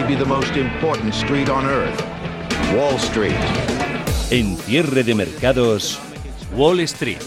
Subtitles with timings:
[0.00, 2.00] may be the most important street on earth,
[2.74, 3.34] Wall Street.
[4.30, 5.98] En cierre de mercados,
[6.56, 7.18] Wall Street.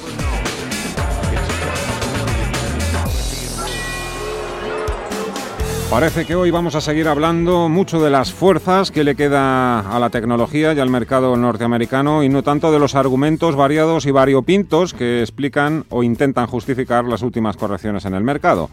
[5.90, 10.00] Parece que hoy vamos a seguir hablando mucho de las fuerzas que le queda a
[10.00, 14.96] la tecnología y al mercado norteamericano y no tanto de los argumentos variados y variopintos
[14.96, 18.70] que explican o intentan justificar las últimas correcciones en el mercado.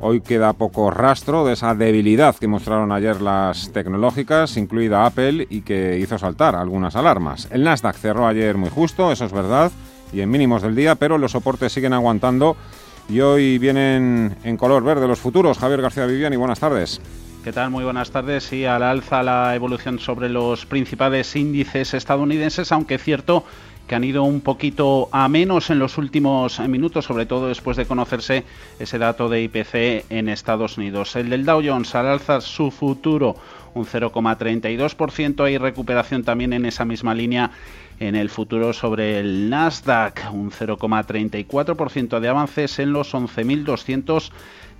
[0.00, 5.62] Hoy queda poco rastro de esa debilidad que mostraron ayer las tecnológicas, incluida Apple, y
[5.62, 7.48] que hizo saltar algunas alarmas.
[7.50, 9.72] El Nasdaq cerró ayer muy justo, eso es verdad,
[10.12, 12.56] y en mínimos del día, pero los soportes siguen aguantando
[13.08, 15.58] y hoy vienen en color verde los futuros.
[15.58, 17.00] Javier García Viviani, buenas tardes.
[17.42, 17.70] ¿Qué tal?
[17.70, 18.52] Muy buenas tardes.
[18.52, 23.44] Y al alza la evolución sobre los principales índices estadounidenses, aunque cierto
[23.88, 27.86] que han ido un poquito a menos en los últimos minutos, sobre todo después de
[27.86, 28.44] conocerse
[28.78, 31.16] ese dato de IPC en Estados Unidos.
[31.16, 33.34] El del Dow Jones al alza su futuro
[33.74, 35.44] un 0,32%.
[35.44, 37.50] Hay recuperación también en esa misma línea
[38.00, 43.14] en el futuro sobre el Nasdaq, un 0,34% de avances en los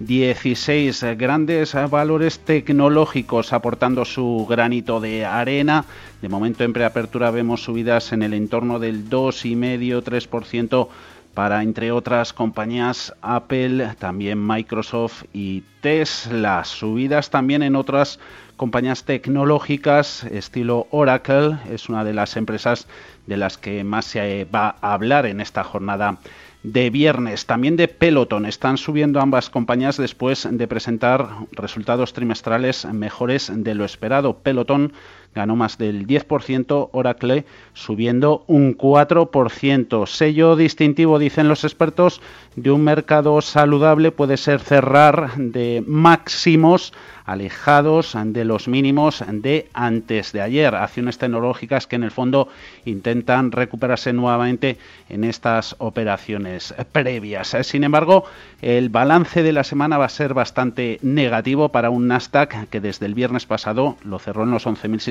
[0.00, 5.84] 11.216 grandes valores tecnológicos aportando su granito de arena.
[6.22, 10.88] De momento en preapertura vemos subidas en el entorno del 2,5-3%
[11.34, 16.64] para, entre otras compañías, Apple, también Microsoft y Tesla.
[16.64, 18.18] Subidas también en otras
[18.56, 22.88] compañías tecnológicas estilo Oracle, es una de las empresas
[23.26, 26.18] de las que más se va a hablar en esta jornada
[26.62, 27.46] de viernes.
[27.46, 28.46] También de Peloton.
[28.46, 34.38] Están subiendo ambas compañías después de presentar resultados trimestrales mejores de lo esperado.
[34.38, 34.92] Peloton
[35.34, 40.06] ganó más del 10%, Oracle subiendo un 4%.
[40.06, 42.20] Sello distintivo, dicen los expertos,
[42.56, 46.92] de un mercado saludable puede ser cerrar de máximos
[47.28, 50.74] alejados de los mínimos de antes de ayer.
[50.74, 52.48] Acciones tecnológicas que en el fondo
[52.86, 54.78] intentan recuperarse nuevamente
[55.10, 57.54] en estas operaciones previas.
[57.62, 58.24] Sin embargo,
[58.62, 63.04] el balance de la semana va a ser bastante negativo para un Nasdaq que desde
[63.04, 64.66] el viernes pasado lo cerró en los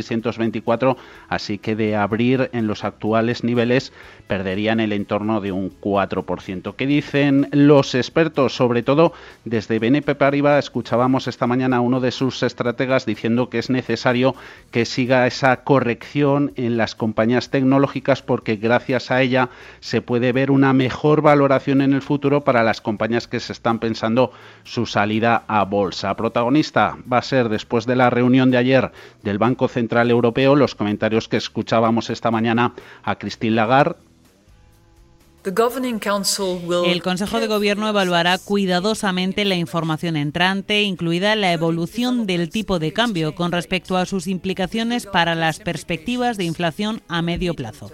[0.10, 0.98] 11.624,
[1.30, 3.94] así que de abrir en los actuales niveles
[4.28, 6.76] perderían el entorno de un 4%.
[6.76, 8.56] ¿Qué dicen los expertos?
[8.56, 9.14] Sobre todo
[9.46, 14.36] desde BNP Paribas escuchábamos esta mañana a uno de sus estrategas diciendo que es necesario
[14.72, 20.52] que siga esa corrección en las compañías tecnológicas porque gracias a ella se puede ver
[20.52, 24.32] una mejor valoración en el futuro para las compañías que se están pensando
[24.64, 26.16] su salida a bolsa.
[26.16, 28.92] Protagonista va a ser después de la reunión de ayer
[29.24, 33.96] del Banco Central Europeo los comentarios que escuchábamos esta mañana a Christine Lagarde.
[36.86, 42.92] El Consejo de Gobierno evaluará cuidadosamente la información entrante, incluida la evolución del tipo de
[42.92, 47.90] cambio con respecto a sus implicaciones para las perspectivas de inflación a medio plazo.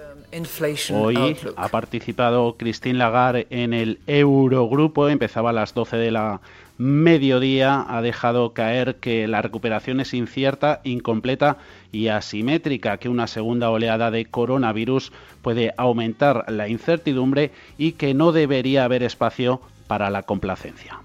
[0.91, 6.41] Hoy ha participado Christine Lagarde en el Eurogrupo, empezaba a las 12 de la
[6.79, 11.57] mediodía, ha dejado caer que la recuperación es incierta, incompleta
[11.93, 18.33] y asimétrica, que una segunda oleada de coronavirus puede aumentar la incertidumbre y que no
[18.33, 20.99] debería haber espacio para la complacencia.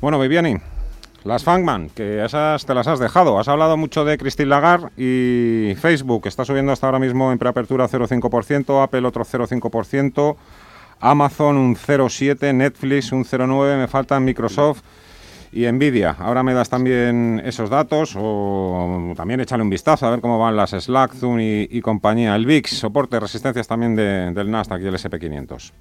[0.00, 0.56] Bueno, Viviani,
[1.24, 3.38] las Fangman, que esas te las has dejado.
[3.38, 7.88] Has hablado mucho de Christine Lagarde y Facebook está subiendo hasta ahora mismo en preapertura
[7.88, 10.36] 0,5%, Apple otro 0,5%,
[11.00, 14.82] Amazon un 0,7%, Netflix un 0,9%, me faltan Microsoft
[15.52, 16.16] y Nvidia.
[16.18, 20.56] Ahora me das también esos datos o también échale un vistazo a ver cómo van
[20.56, 22.34] las Slack, Zoom y, compañía.
[22.36, 25.72] El VIX, soporte, resistencias también del Nasdaq y el SP500.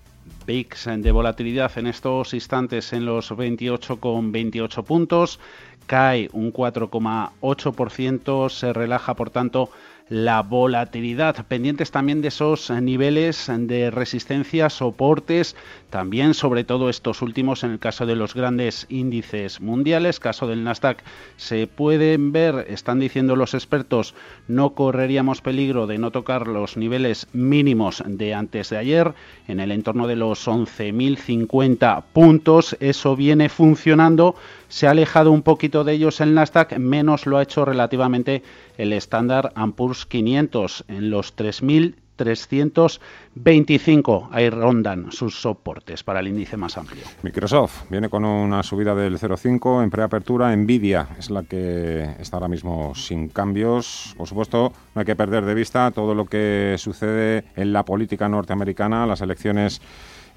[0.45, 5.39] VIX de volatilidad en estos instantes en los 28,28 28 puntos,
[5.85, 9.69] cae un 4,8%, se relaja por tanto
[10.09, 15.55] la volatilidad, pendientes también de esos niveles de resistencia, soportes,
[15.89, 20.63] también sobre todo estos últimos en el caso de los grandes índices mundiales, caso del
[20.63, 21.03] Nasdaq,
[21.35, 24.15] se pueden ver, están diciendo los expertos,
[24.47, 29.13] no correríamos peligro de no tocar los niveles mínimos de antes de ayer,
[29.47, 34.35] en el entorno de los 11.050 puntos, eso viene funcionando,
[34.69, 38.43] se ha alejado un poquito de ellos el Nasdaq, menos lo ha hecho relativamente
[38.77, 44.29] el estándar Poor's 500 en los 3.325.
[44.31, 47.03] Ahí rondan sus soportes para el índice más amplio.
[47.23, 50.53] Microsoft viene con una subida del 0,5 en preapertura.
[50.55, 54.15] Nvidia es la que está ahora mismo sin cambios.
[54.17, 58.27] Por supuesto, no hay que perder de vista todo lo que sucede en la política
[58.27, 59.05] norteamericana.
[59.05, 59.79] Las elecciones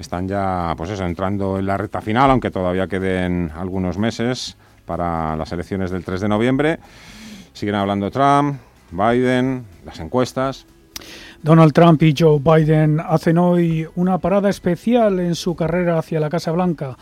[0.02, 4.56] están ya, pues eso, entrando en la recta final, aunque todavía queden algunos meses
[4.86, 6.78] para las elecciones del 3 de noviembre.
[7.52, 8.58] Siguen hablando Trump,
[8.90, 10.66] Biden, las encuestas.
[11.42, 16.28] Donald Trump y Joe Biden hacen hoy una parada especial en su carrera hacia la
[16.28, 16.96] Casa Blanca.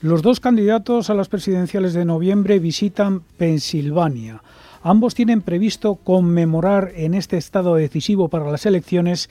[0.00, 4.42] Los dos candidatos a las presidenciales de noviembre visitan Pensilvania.
[4.82, 9.30] Ambos tienen previsto conmemorar en este estado decisivo para las elecciones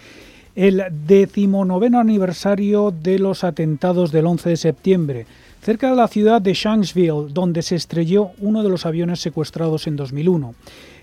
[0.56, 5.26] el decimonoveno aniversario de los atentados del 11 de septiembre,
[5.62, 9.96] cerca de la ciudad de Shanksville, donde se estrelló uno de los aviones secuestrados en
[9.96, 10.54] 2001.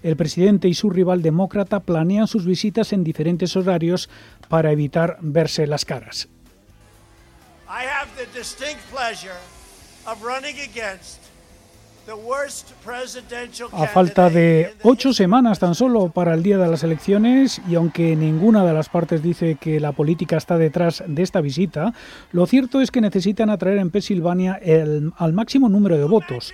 [0.02, 4.08] El presidente y su rival demócrata planean sus visitas en diferentes horarios
[4.48, 6.28] para evitar verse las caras.
[13.72, 18.16] A falta de ocho semanas tan solo para el día de las elecciones y aunque
[18.16, 21.92] ninguna de las partes dice que la política está detrás de esta visita,
[22.32, 26.52] lo cierto es que necesitan atraer en Pensilvania el, al máximo número de votos.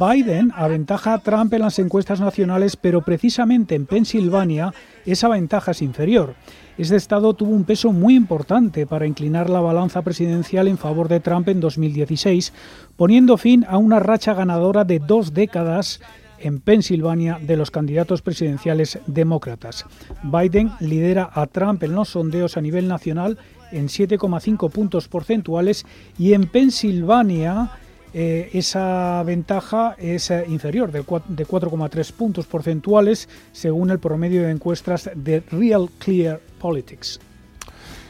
[0.00, 4.72] Biden aventaja a Trump en las encuestas nacionales, pero precisamente en Pensilvania
[5.04, 6.34] esa ventaja es inferior.
[6.78, 11.20] Este estado tuvo un peso muy importante para inclinar la balanza presidencial en favor de
[11.20, 12.52] Trump en 2016,
[12.96, 16.00] poniendo fin a una racha ganadora de dos décadas
[16.38, 19.84] en Pensilvania de los candidatos presidenciales demócratas.
[20.22, 23.38] Biden lidera a Trump en los sondeos a nivel nacional
[23.70, 25.84] en 7,5 puntos porcentuales
[26.18, 27.70] y en Pensilvania
[28.14, 35.10] eh, esa ventaja es eh, inferior de 4,3 puntos porcentuales según el promedio de encuestas
[35.16, 37.18] de Real Clear Politics.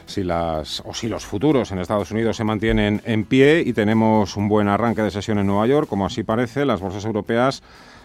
[0.05, 4.37] Si las, o si los futuros en Estados Unidos se mantienen en pie y tenemos
[4.37, 7.63] un buen arranque de sesión en Nueva York, como así parece, las bolsas europeas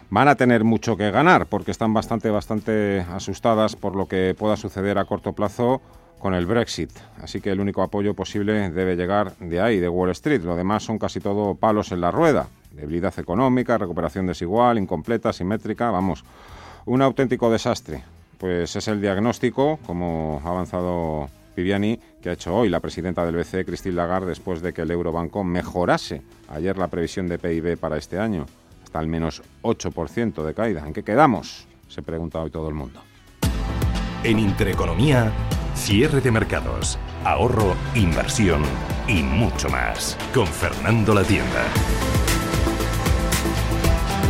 [0.09, 4.57] van a tener mucho que ganar porque están bastante, bastante asustadas por lo que pueda
[4.57, 5.83] suceder a corto plazo
[6.21, 6.91] con el Brexit.
[7.21, 10.43] Así que el único apoyo posible debe llegar de ahí, de Wall Street.
[10.43, 12.47] Lo demás son casi todo palos en la rueda.
[12.71, 16.25] Debilidad económica, recuperación desigual, incompleta, simétrica, vamos,
[16.87, 18.05] un auténtico desastre.
[18.39, 23.37] Pues es el diagnóstico, como ha avanzado Viviani, que ha hecho hoy la presidenta del
[23.37, 27.97] BCE, Christine Lagarde, después de que el Eurobanco mejorase ayer la previsión de PIB para
[27.97, 28.47] este año,
[28.85, 30.87] hasta al menos 8% de caída.
[30.87, 31.67] ¿En qué quedamos?
[31.89, 33.01] Se pregunta hoy todo el mundo.
[34.23, 35.33] En Intereconomía,
[35.75, 38.63] Cierre de mercados, ahorro, inversión
[39.09, 40.17] y mucho más.
[40.35, 41.65] Con Fernando La Tienda.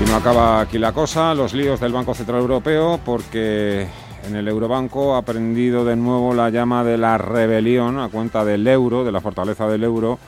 [0.01, 3.87] Y no acaba aquí la cosa, los líos del Banco Central Europeo, porque
[4.27, 8.67] en el Eurobanco ha prendido de nuevo la llama de la rebelión a cuenta del
[8.67, 10.19] euro, de la fortaleza del euro,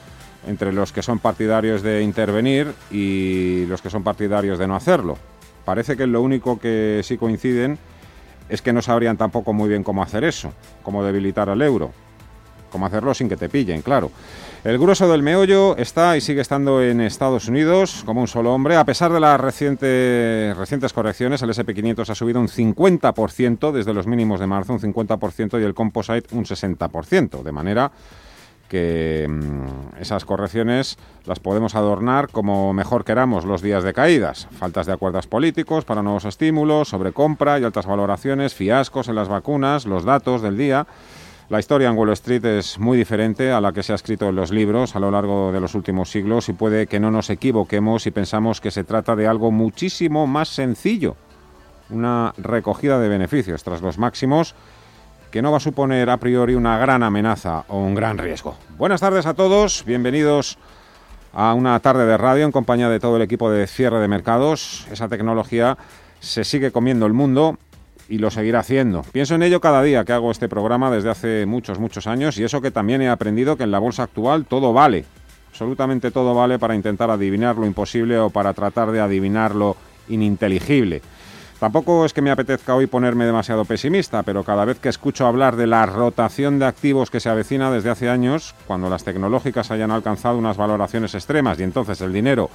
[0.47, 5.17] entre los que son partidarios de intervenir y los que son partidarios de no hacerlo.
[5.65, 7.79] Parece que lo único que sí coinciden
[8.49, 10.53] es que no sabrían tampoco muy bien cómo hacer eso,
[10.83, 11.91] cómo debilitar al euro,
[12.71, 14.11] cómo hacerlo sin que te pillen, claro.
[14.65, 18.77] El grueso del meollo está y sigue estando en Estados Unidos como un solo hombre.
[18.77, 24.39] A pesar de las recientes correcciones, el SP500 ha subido un 50% desde los mínimos
[24.39, 27.43] de marzo, un 50%, y el Composite un 60%.
[27.43, 27.91] De manera
[28.73, 30.97] que mm, esas correcciones
[31.27, 34.49] las podemos adornar como mejor queramos los días de caídas.
[34.53, 39.85] Faltas de acuerdos políticos para nuevos estímulos, sobrecompra y altas valoraciones, fiascos en las vacunas,
[39.85, 40.87] los datos del día.
[41.51, 44.37] La historia en Wall Street es muy diferente a la que se ha escrito en
[44.37, 48.05] los libros a lo largo de los últimos siglos y puede que no nos equivoquemos
[48.05, 51.15] si pensamos que se trata de algo muchísimo más sencillo.
[51.91, 54.55] Una recogida de beneficios tras los máximos
[55.33, 58.55] que no va a suponer a priori una gran amenaza o un gran riesgo.
[58.77, 60.59] Buenas tardes a todos, bienvenidos
[61.33, 64.87] a una tarde de radio en compañía de todo el equipo de cierre de mercados.
[64.93, 65.79] Esa tecnología
[66.21, 67.57] se sigue comiendo el mundo
[68.11, 69.05] y lo seguirá haciendo.
[69.11, 72.45] Pienso en ello cada día que hago este programa desde hace muchos, muchos años y
[72.45, 75.07] eso que también he aprendido que en la bolsa actual todo vale,
[75.49, 79.77] absolutamente todo vale para intentar adivinar lo imposible o para tratar de adivinar lo
[80.11, 81.01] ininteligible.
[81.63, 85.55] Tampoco es que me apetezca hoy ponerme demasiado pesimista, pero cada vez que escucho hablar
[85.55, 89.93] de la rotación de activos que se avecina desde hace años, cuando las tecnológicas hayan
[89.93, 92.51] alcanzado unas valoraciones extremas y entonces el dinero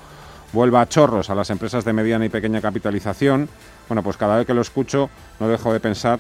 [0.52, 3.48] vuelva a chorros a las empresas de mediana y pequeña capitalización,
[3.88, 5.10] bueno, pues cada vez que lo escucho
[5.40, 6.20] no dejo de pensar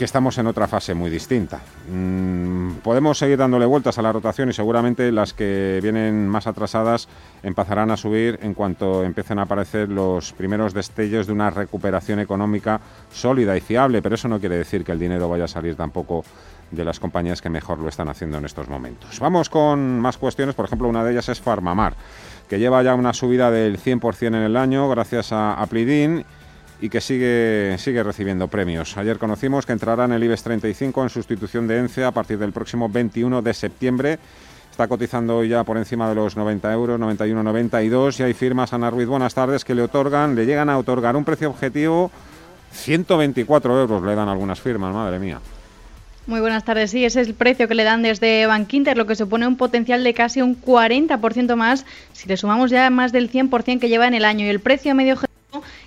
[0.00, 1.60] que estamos en otra fase muy distinta.
[1.92, 7.06] Mm, podemos seguir dándole vueltas a la rotación y seguramente las que vienen más atrasadas
[7.42, 12.80] empezarán a subir en cuanto empiecen a aparecer los primeros destellos de una recuperación económica
[13.12, 16.24] sólida y fiable, pero eso no quiere decir que el dinero vaya a salir tampoco
[16.70, 19.20] de las compañías que mejor lo están haciendo en estos momentos.
[19.20, 21.92] Vamos con más cuestiones, por ejemplo, una de ellas es Farmamar,
[22.48, 26.24] que lleva ya una subida del 100% en el año gracias a, Plidin
[26.80, 28.96] y que sigue, sigue recibiendo premios.
[28.96, 32.52] Ayer conocimos que entrará en el IBEX 35 en sustitución de ENCE a partir del
[32.52, 34.18] próximo 21 de septiembre
[34.70, 38.88] está cotizando ya por encima de los 90 euros, 91, 92 y hay firmas, Ana
[38.88, 42.10] Ruiz, buenas tardes, que le otorgan, le llegan a otorgar un precio objetivo
[42.72, 45.38] 124 euros, le dan algunas firmas, madre mía.
[46.26, 46.92] Muy buenas tardes.
[46.92, 50.04] Sí, ese es el precio que le dan desde Bankinter, lo que supone un potencial
[50.04, 54.14] de casi un 40% más si le sumamos ya más del 100% que lleva en
[54.14, 54.46] el año.
[54.46, 55.16] Y el precio medio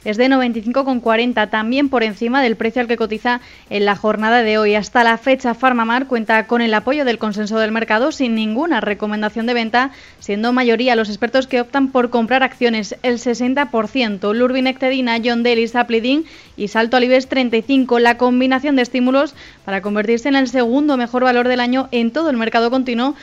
[0.06, 4.58] es de 95,40, también por encima del precio al que cotiza en la jornada de
[4.58, 4.76] hoy.
[4.76, 9.46] Hasta la fecha, Farmamar cuenta con el apoyo del consenso del mercado sin ninguna recomendación
[9.46, 14.34] de venta, siendo mayoría los expertos que optan por comprar acciones, el 60%.
[14.34, 16.26] Lurbinectedina, John Delis, Aplidin
[16.58, 21.48] y Salto Alibes 35, la combinación de estímulos para convertirse en el segundo mejor valor
[21.48, 23.16] del año en todo el mercado continuo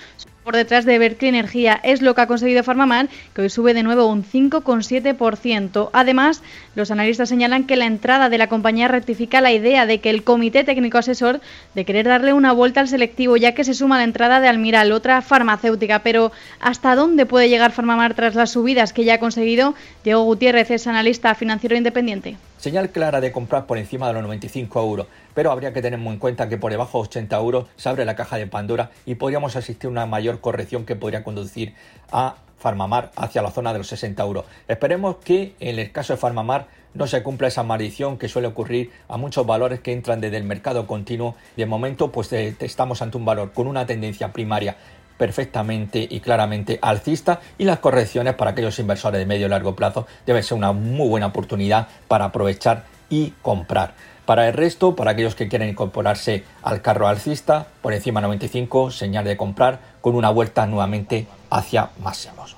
[0.50, 1.78] por detrás de Berkeley Energía.
[1.84, 5.90] Es lo que ha conseguido Farmamar, que hoy sube de nuevo un 5,7%.
[5.92, 6.42] Además,
[6.74, 10.24] los analistas señalan que la entrada de la compañía rectifica la idea de que el
[10.24, 11.40] Comité Técnico Asesor
[11.76, 14.90] de querer darle una vuelta al selectivo, ya que se suma la entrada de Almiral,
[14.90, 16.00] otra farmacéutica.
[16.00, 19.76] Pero, ¿hasta dónde puede llegar Farmamar tras las subidas que ya ha conseguido?
[20.02, 22.38] Diego Gutiérrez es analista financiero independiente.
[22.58, 25.06] Señal clara de comprar por encima de los 95 euros,
[25.40, 28.04] pero habría que tener muy en cuenta que por debajo de 80 euros se abre
[28.04, 31.72] la caja de Pandora y podríamos asistir a una mayor corrección que podría conducir
[32.12, 34.44] a Farmamar hacia la zona de los 60 euros.
[34.68, 38.90] Esperemos que en el caso de Farmamar no se cumpla esa maldición que suele ocurrir
[39.08, 41.36] a muchos valores que entran desde el mercado continuo.
[41.56, 44.76] De momento, pues eh, estamos ante un valor con una tendencia primaria
[45.16, 50.06] perfectamente y claramente alcista y las correcciones para aquellos inversores de medio y largo plazo
[50.26, 53.94] debe ser una muy buena oportunidad para aprovechar y comprar.
[54.26, 59.24] Para el resto, para aquellos que quieren incorporarse al carro alcista, por encima 95, señal
[59.24, 62.56] de comprar, con una vuelta nuevamente hacia máximos.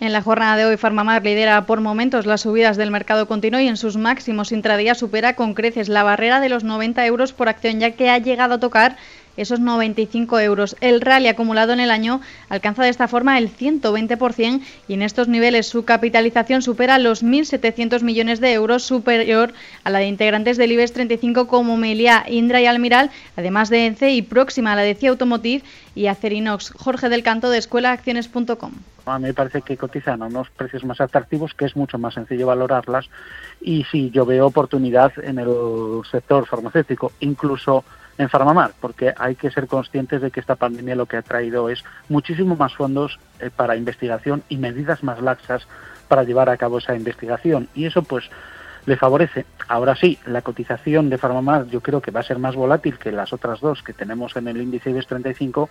[0.00, 3.66] En la jornada de hoy, Farmamar lidera por momentos las subidas del mercado continuo y
[3.66, 7.80] en sus máximos intradía supera con creces la barrera de los 90 euros por acción,
[7.80, 8.96] ya que ha llegado a tocar
[9.38, 10.76] esos 95 euros.
[10.80, 15.28] El rally acumulado en el año alcanza de esta forma el 120% y en estos
[15.28, 19.54] niveles su capitalización supera los 1.700 millones de euros, superior
[19.84, 24.10] a la de integrantes del IBEX 35 como Melia, Indra y Almiral, además de ENCE
[24.10, 25.64] y próxima a la de CIA Automotive
[25.94, 26.72] y Acerinox.
[26.76, 28.72] Jorge del Canto de escuelaacciones.com.
[29.06, 32.14] A mí me parece que cotizan a unos precios más atractivos, que es mucho más
[32.14, 33.08] sencillo valorarlas.
[33.60, 35.48] Y sí, yo veo oportunidad en el
[36.10, 37.84] sector farmacéutico, incluso
[38.18, 41.68] en Farmamar, porque hay que ser conscientes de que esta pandemia lo que ha traído
[41.68, 45.66] es muchísimo más fondos eh, para investigación y medidas más laxas
[46.08, 47.68] para llevar a cabo esa investigación.
[47.74, 48.28] Y eso pues
[48.86, 49.46] le favorece.
[49.68, 53.12] Ahora sí, la cotización de Farmamar yo creo que va a ser más volátil que
[53.12, 55.70] las otras dos que tenemos en el índice IBEX 35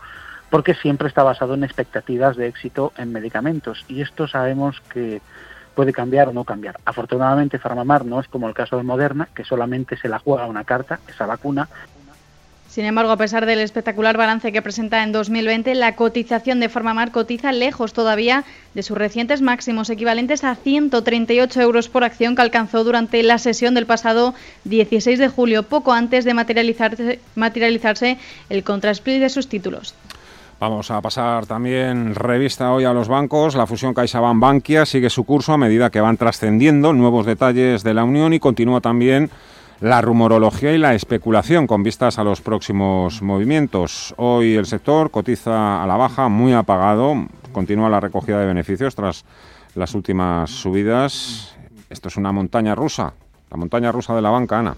[0.49, 5.21] porque siempre está basado en expectativas de éxito en medicamentos y esto sabemos que
[5.75, 6.77] puede cambiar o no cambiar.
[6.85, 10.63] Afortunadamente Farmamar no es como el caso de Moderna, que solamente se la juega una
[10.63, 11.67] carta, esa vacuna,
[12.77, 17.09] sin embargo, a pesar del espectacular balance que presenta en 2020, la cotización de Farmamar
[17.09, 18.43] cotiza lejos todavía
[18.75, 23.73] de sus recientes máximos, equivalentes a 138 euros por acción que alcanzó durante la sesión
[23.73, 29.95] del pasado 16 de julio, poco antes de materializarse, materializarse el contrasplit de sus títulos.
[30.59, 33.55] Vamos a pasar también revista hoy a los bancos.
[33.55, 38.03] La fusión CaixaBank-Bankia sigue su curso a medida que van trascendiendo nuevos detalles de la
[38.03, 39.31] unión y continúa también
[39.79, 44.13] la rumorología y la especulación con vistas a los próximos movimientos.
[44.17, 49.25] Hoy el sector cotiza a la baja, muy apagado, continúa la recogida de beneficios tras
[49.75, 51.55] las últimas subidas.
[51.89, 53.13] Esto es una montaña rusa,
[53.51, 54.75] la montaña rusa de la banca, Ana.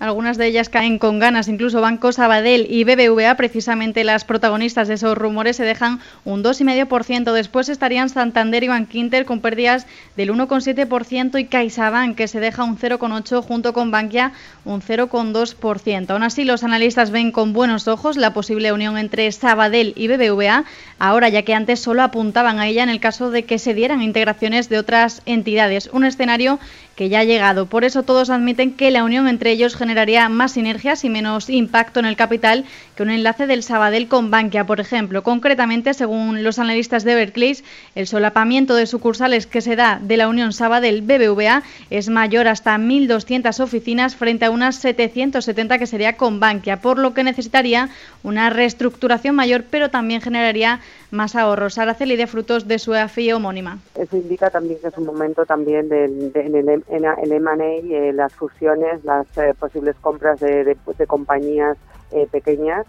[0.00, 4.94] Algunas de ellas caen con ganas, incluso Banco Sabadell y BBVA, precisamente las protagonistas de
[4.94, 7.32] esos rumores, se dejan un 2,5%.
[7.32, 12.78] Después estarían Santander y Bankinter con pérdidas del 1,7% y CaixaBank, que se deja un
[12.78, 14.32] 0,8% junto con Bankia
[14.64, 16.10] un 0,2%.
[16.10, 20.64] Aún así, los analistas ven con buenos ojos la posible unión entre Sabadell y BBVA,
[20.98, 24.00] ahora ya que antes solo apuntaban a ella en el caso de que se dieran
[24.00, 25.90] integraciones de otras entidades.
[25.92, 26.58] Un escenario
[26.96, 27.66] que ya ha llegado.
[27.66, 32.00] Por eso todos admiten que la unión entre ellos generaría más sinergias y menos impacto
[32.00, 35.22] en el capital que un enlace del Sabadell con Bankia, por ejemplo.
[35.22, 37.56] Concretamente, según los analistas de Berkeley,
[37.94, 43.60] el solapamiento de sucursales que se da de la unión Sabadell-BBVA es mayor hasta 1.200
[43.60, 47.88] oficinas frente a unas 770 que sería con Bankia, por lo que necesitaría
[48.22, 50.80] una reestructuración mayor, pero también generaría
[51.10, 51.78] más ahorros.
[51.78, 53.78] Araceli de frutos de su AFI homónima.
[53.94, 58.12] Eso indica también que es un momento también de, en el en el M&A, eh,
[58.12, 60.76] las fusiones, las eh, posibles compras de,
[61.06, 61.76] compañías
[62.12, 62.86] eh, pequeñas,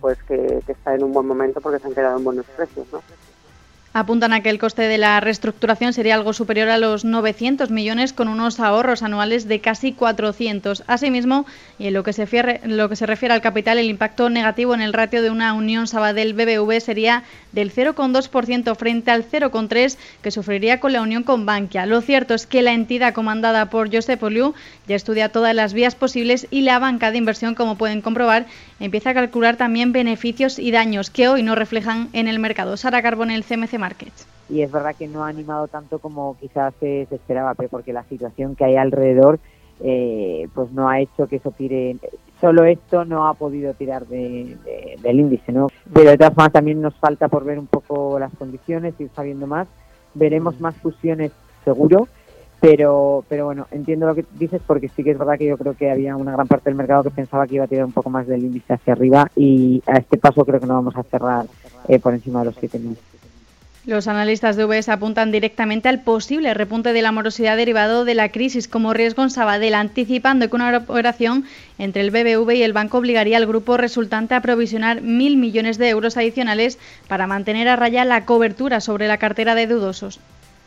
[0.00, 2.86] pues que, que, está en un buen momento porque se han quedado en buenos precios.
[2.92, 3.00] ¿no?
[3.98, 8.12] Apuntan a que el coste de la reestructuración sería algo superior a los 900 millones
[8.12, 10.84] con unos ahorros anuales de casi 400.
[10.86, 11.46] Asimismo,
[11.80, 12.24] en lo que se,
[13.06, 17.24] refiere al capital, el impacto negativo en el ratio de una Unión Sabadell BBV sería
[17.50, 21.84] del 0,2% frente al 0,3% que sufriría con la unión con Bankia.
[21.84, 24.54] Lo cierto es que la entidad comandada por Josep Oliu
[24.86, 28.46] ya estudia todas las vías posibles y la banca de inversión, como pueden comprobar,
[28.78, 32.76] empieza a calcular también beneficios y daños que hoy no reflejan en el mercado.
[32.76, 33.87] Sara Carbonell, CMC
[34.48, 38.04] Y es verdad que no ha animado tanto como quizás se, esperaba, pero porque la
[38.04, 39.38] situación que hay alrededor
[39.80, 41.96] eh, pues no ha hecho que eso tire.
[42.40, 44.58] Solo esto no ha podido tirar del
[45.04, 45.68] índice, ¿no?
[45.92, 49.46] Pero de todas formas también nos falta por ver un poco las condiciones, ir sabiendo
[49.46, 49.68] más.
[50.14, 51.32] Veremos más fusiones
[51.64, 52.08] seguro,
[52.60, 55.74] pero pero bueno, entiendo lo que dices porque sí que es verdad que yo creo
[55.74, 58.08] que había una gran parte del mercado que pensaba que iba a tirar un poco
[58.08, 61.46] más del índice hacia arriba y a este paso creo que no vamos a cerrar
[61.88, 62.96] eh, por encima de los 7.000.
[63.88, 68.28] Los analistas de UBS apuntan directamente al posible repunte de la morosidad derivado de la
[68.28, 71.46] crisis como riesgo en Sabadell, anticipando que una operación
[71.78, 75.88] entre el BBV y el banco obligaría al grupo resultante a provisionar mil millones de
[75.88, 76.78] euros adicionales
[77.08, 80.20] para mantener a raya la cobertura sobre la cartera de dudosos.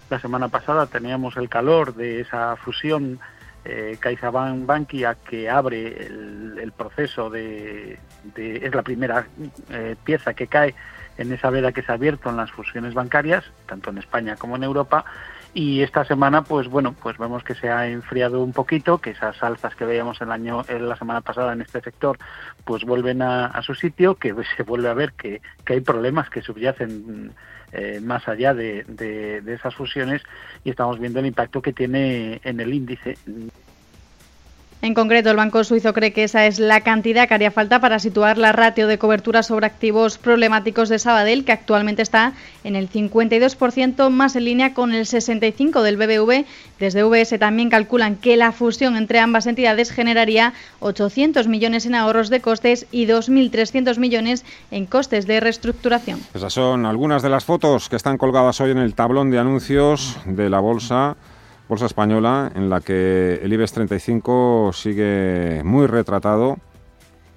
[0.09, 3.19] La semana pasada teníamos el calor de esa fusión
[3.65, 7.99] eh, CaixaBank Bankia que abre el, proceso de,
[8.35, 9.27] es la primera
[9.69, 10.73] eh, pieza que cae
[11.17, 14.55] en esa veda que se ha abierto en las fusiones bancarias, tanto en España como
[14.55, 15.05] en Europa.
[15.53, 19.43] Y esta semana, pues bueno, pues vemos que se ha enfriado un poquito, que esas
[19.43, 22.17] alzas que veíamos el año, la semana pasada en este sector,
[22.63, 27.33] pues vuelven a, su sitio, que se vuelve a ver que, hay problemas que subyacen
[27.73, 30.21] eh, más allá de, de esas fusiones
[30.63, 33.17] y estamos viendo el impacto que tiene en el índice.
[34.83, 37.99] En concreto, el Banco Suizo cree que esa es la cantidad que haría falta para
[37.99, 42.33] situar la ratio de cobertura sobre activos problemáticos de Sabadell, que actualmente está
[42.63, 46.45] en el 52%, más en línea con el 65% del BBV.
[46.79, 52.31] Desde VS también calculan que la fusión entre ambas entidades generaría 800 millones en ahorros
[52.31, 56.19] de costes y 2.300 millones en costes de reestructuración.
[56.33, 60.17] Esas son algunas de las fotos que están colgadas hoy en el tablón de anuncios
[60.25, 61.17] de la bolsa
[61.71, 66.57] bolsa española en la que el IBEX 35 sigue muy retratado,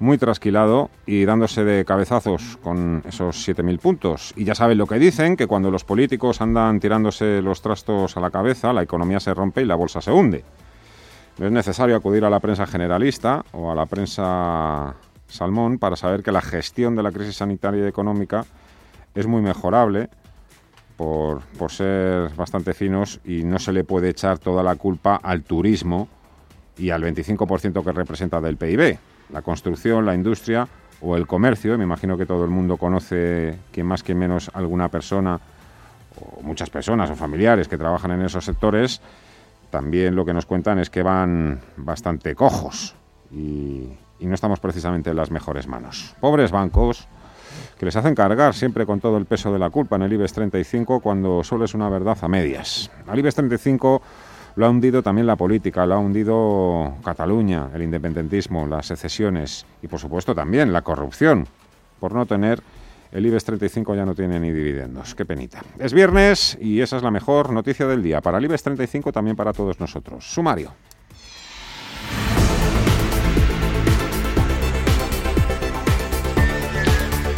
[0.00, 4.34] muy trasquilado y dándose de cabezazos con esos 7.000 puntos.
[4.34, 8.20] Y ya saben lo que dicen, que cuando los políticos andan tirándose los trastos a
[8.20, 10.42] la cabeza, la economía se rompe y la bolsa se hunde.
[11.38, 14.96] No es necesario acudir a la prensa generalista o a la prensa
[15.28, 18.44] salmón para saber que la gestión de la crisis sanitaria y económica
[19.14, 20.08] es muy mejorable
[20.96, 26.08] por, ser bastante finos y no se le puede echar toda la culpa al turismo
[26.76, 28.98] y al 25% que representa del PIB.
[29.30, 30.68] La construcción, la industria
[31.00, 34.88] o el comercio, me imagino que todo el mundo conoce que más que menos alguna
[34.88, 35.40] persona
[36.16, 39.00] o muchas personas o familiares que trabajan en esos sectores,
[39.70, 42.94] también lo que nos cuentan es que van bastante cojos
[43.32, 43.88] y
[44.20, 46.14] no estamos precisamente en las mejores manos.
[46.20, 47.08] Pobres bancos,
[47.78, 50.32] que les hacen cargar siempre con todo el peso de la culpa en el IBEX
[50.32, 52.90] 35 cuando solo es una verdad a medias.
[53.06, 54.02] Al IBEX 35
[54.56, 59.88] lo ha hundido también la política, lo ha hundido Cataluña, el independentismo, las secesiones y
[59.88, 61.46] por supuesto también la corrupción,
[61.98, 62.62] por no tener
[63.14, 65.14] el IBEX 35 ya no tiene ni dividendos.
[65.14, 65.62] Qué penita.
[65.78, 68.20] Es viernes y esa es la mejor noticia del día.
[68.20, 70.24] Para el IBEX 35, también para todos nosotros.
[70.28, 70.72] Sumario.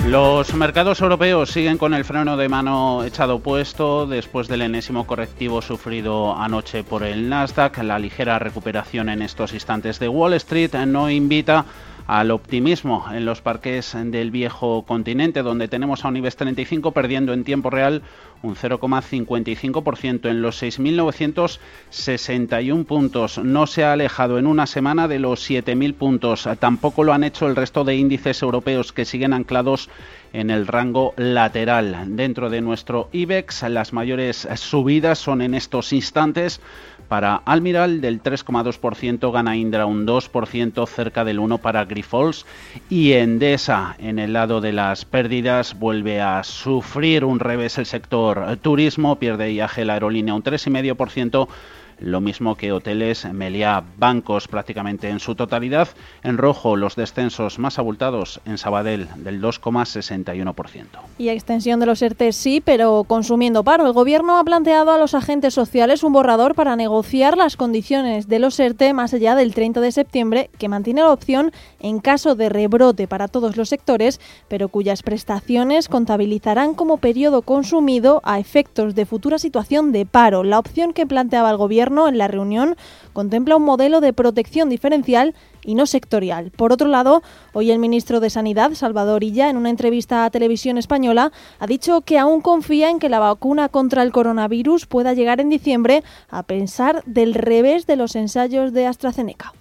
[0.09, 5.61] Los mercados europeos siguen con el freno de mano echado puesto después del enésimo correctivo
[5.61, 7.79] sufrido anoche por el Nasdaq.
[7.83, 11.65] La ligera recuperación en estos instantes de Wall Street no invita
[12.07, 17.33] al optimismo en los parques del viejo continente, donde tenemos a un IBEX 35 perdiendo
[17.33, 18.03] en tiempo real
[18.43, 23.39] un 0,55% en los 6.961 puntos.
[23.39, 26.49] No se ha alejado en una semana de los 7.000 puntos.
[26.61, 29.91] Tampoco lo han hecho el resto de índices europeos que siguen anclados
[30.33, 32.17] en el rango lateral.
[32.17, 36.61] Dentro de nuestro IBEX, las mayores subidas son en estos instantes
[37.09, 42.47] para Almiral del 3,2%, gana Indra un 2%, cerca del 1% para Grifols.
[42.91, 48.57] Y Endesa en el lado de las pérdidas vuelve a sufrir un revés el sector
[48.63, 51.49] turismo, pierde IAG la aerolínea un 3,5%,
[51.99, 55.89] lo mismo que hoteles, Meliá, bancos prácticamente en su totalidad.
[56.23, 60.87] En rojo los descensos más abultados en Sabadell del 2,61%.
[61.19, 63.87] Y extensión de los ERTE sí, pero consumiendo paro.
[63.87, 68.39] El gobierno ha planteado a los agentes sociales un borrador para negociar las condiciones de
[68.39, 72.49] los ERTE más allá del 30 de septiembre, que mantiene la opción en caso de
[72.49, 79.07] rebrote para todos los sectores, pero cuyas prestaciones contabilizarán como periodo consumido a efectos de
[79.07, 80.45] futura situación de paro.
[80.45, 82.77] La opción que planteaba el Gobierno en la reunión
[83.13, 86.51] contempla un modelo de protección diferencial y no sectorial.
[86.51, 87.23] Por otro lado,
[87.53, 92.01] hoy el ministro de Sanidad, Salvador Illa, en una entrevista a Televisión Española, ha dicho
[92.01, 96.43] que aún confía en que la vacuna contra el coronavirus pueda llegar en diciembre, a
[96.43, 99.53] pensar del revés de los ensayos de AstraZeneca.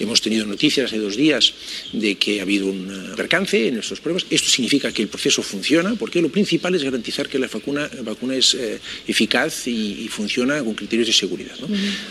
[0.00, 1.54] Hemos tenido noticias hace dos días
[1.92, 4.26] de que ha habido un eh, percance en estas pruebas.
[4.30, 8.36] Esto significa que el proceso funciona, porque lo principal es garantizar que la vacuna, vacuna
[8.36, 11.54] es eh, eficaz y, funciona con criterios de seguridad.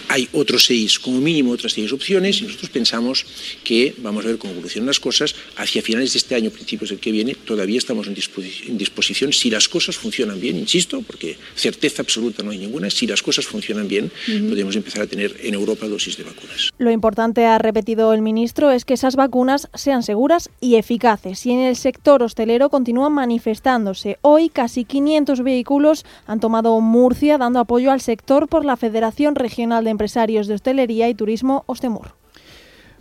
[0.08, 3.26] Hay otros seis, como mínimo, otras seis opciones y nosotros pensamos
[3.64, 5.36] que vamos a ver cómo evolucionan las cosas.
[5.56, 9.34] Hacia finales de este año, principios del que viene, todavía estamos en disposición, en disposición
[9.34, 13.46] si las cosas funcionan bien, insisto, porque certeza absoluta no hay ninguna, si las cosas
[13.46, 14.12] funcionan bien,
[14.50, 16.72] podemos empezar a tener en Europa dosis de vacunas.
[16.78, 21.46] Lo importante a repetido el ministro es que esas vacunas sean seguras y eficaces.
[21.46, 24.18] Y en el sector hostelero continúan manifestándose.
[24.24, 29.84] Hoy casi 500 vehículos han tomado Murcia dando apoyo al sector por la Federación Regional
[29.84, 32.17] de Empresarios de Hostelería y Turismo Ostemur.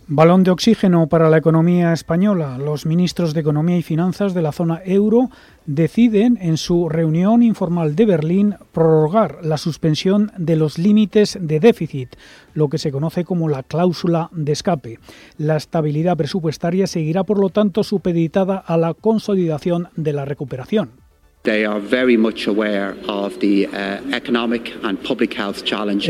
[0.09, 2.57] Balón de oxígeno para la economía española.
[2.57, 5.29] Los ministros de Economía y Finanzas de la zona euro
[5.65, 12.15] deciden en su reunión informal de Berlín prorrogar la suspensión de los límites de déficit,
[12.53, 14.99] lo que se conoce como la cláusula de escape.
[15.37, 21.06] La estabilidad presupuestaria seguirá, por lo tanto, supeditada a la consolidación de la recuperación.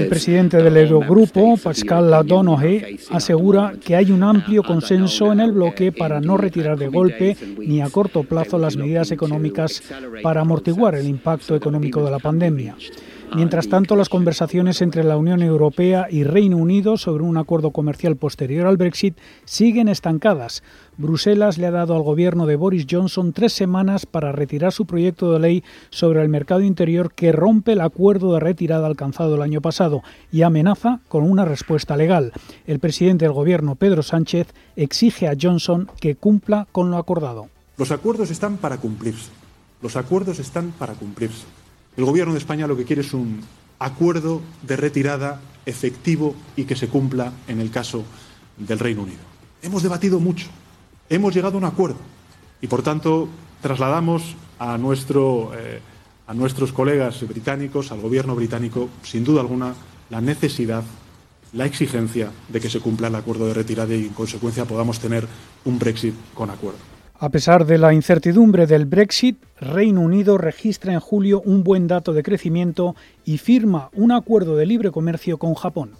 [0.04, 5.91] El presidente del Eurogrupo, Pascal Ladonohe, asegura que hay un amplio consenso en el bloque
[5.91, 9.84] para no retirar de golpe ni a corto plazo las medidas económicas
[10.23, 12.76] para amortiguar el impacto económico de la pandemia.
[13.36, 18.16] Mientras tanto, las conversaciones entre la Unión Europea y Reino Unido sobre un acuerdo comercial
[18.16, 20.63] posterior al Brexit siguen estancadas.
[20.98, 25.34] Bruselas le ha dado al gobierno de Boris Johnson tres semanas para retirar su proyecto
[25.34, 29.62] de ley sobre el mercado interior que rompe el acuerdo de retirada alcanzado el año
[29.62, 32.32] pasado y amenaza con una respuesta legal.
[32.66, 37.50] El presidente del gobierno, Pedro Sánchez, exige a Johnson que cumpla con lo acordado.
[37.78, 39.30] Los acuerdos están para cumplirse.
[39.82, 41.46] Los acuerdos están para cumplirse.
[41.98, 43.42] El Gobierno de España lo que quiere es un
[43.80, 48.04] acuerdo de retirada efectivo y que se cumpla en el caso
[48.56, 49.18] del Reino Unido.
[49.64, 50.46] Hemos debatido mucho,
[51.10, 51.98] hemos llegado a un acuerdo
[52.62, 53.28] y, por tanto,
[53.64, 55.80] trasladamos a, nuestro, eh,
[56.28, 59.74] a nuestros colegas británicos, al Gobierno británico, sin duda alguna,
[60.12, 60.84] la necesidad,
[61.54, 65.28] la exigencia de que se cumpla el acuerdo de retirada y, en consecuencia, podamos tener
[65.66, 66.97] un Brexit con acuerdo.
[67.20, 72.14] A pesar de la incertidumbre del Brexit, Reino Unido registra en julio un buen dato
[72.14, 75.94] de crecimiento y firma un acuerdo de libre comercio con Japón.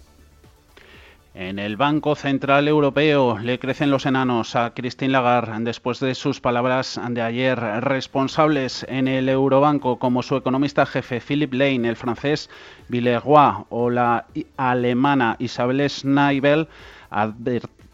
[1.34, 6.40] En el Banco Central Europeo le crecen los enanos a Christine Lagarde después de sus
[6.40, 7.58] palabras de ayer.
[7.58, 12.48] Responsables en el Eurobanco como su economista jefe Philip Lane, el francés
[12.88, 14.26] Villeroy o la
[14.56, 16.68] alemana Isabel Schneibel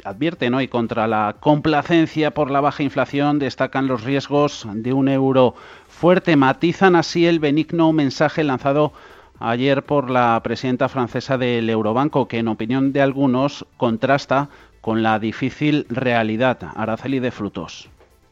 [0.04, 5.54] advierten hoy contra la complacencia por la baja inflación, destacan los riesgos de un euro
[5.88, 8.92] fuerte, matizan así el benigno mensaje lanzado
[9.40, 15.18] ayer por la presidenta francesa del Eurobanco, que en opinión de algunos contrasta con la
[15.18, 16.58] difícil realidad.
[16.76, 17.88] Araceli de Frutos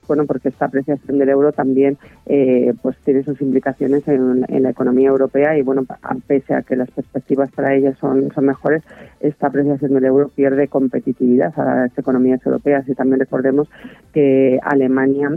[0.07, 5.09] bueno, porque esta apreciación del euro también eh, pues tiene sus implicaciones en, la economía
[5.09, 5.85] europea y bueno,
[6.27, 8.83] pese a que las perspectivas para ella son, mejores,
[9.21, 13.69] esta apreciación del euro pierde competitividad a las economías europeas y también recordemos
[14.13, 15.31] que Alemania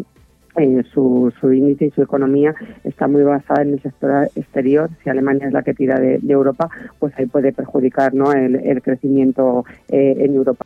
[0.58, 4.90] eh, su, su, índice y su economía está muy basada en el sector exterior.
[5.04, 8.32] Si Alemania es la que tira de, Europa, pues ahí puede perjudicar ¿no?
[8.32, 10.66] el, crecimiento eh, en Europa.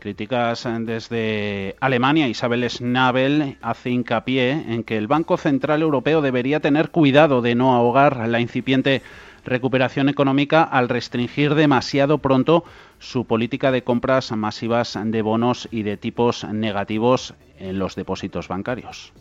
[0.00, 6.90] Críticas desde Alemania, Isabel Schnabel hace hincapié en que el Banco Central Europeo debería tener
[6.90, 9.02] cuidado de no ahogar la incipiente
[9.44, 12.64] recuperación económica al restringir demasiado pronto
[12.98, 19.12] su política de compras masivas de bonos y de tipos negativos en los depósitos bancarios.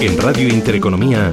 [0.00, 1.32] En Radio Intereconomía,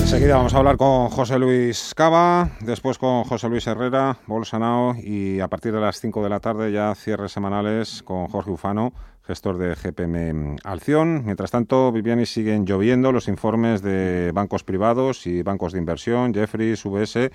[0.00, 5.40] Enseguida vamos a hablar con José Luis Cava, después con José Luis Herrera, Bolsanao y
[5.40, 8.92] a partir de las 5 de la tarde ya cierres semanales con Jorge Ufano,
[9.26, 11.24] gestor de GPM Alción.
[11.24, 16.84] Mientras tanto, Viviani siguen lloviendo los informes de bancos privados y bancos de inversión, Jeffries,
[16.84, 17.30] UBS.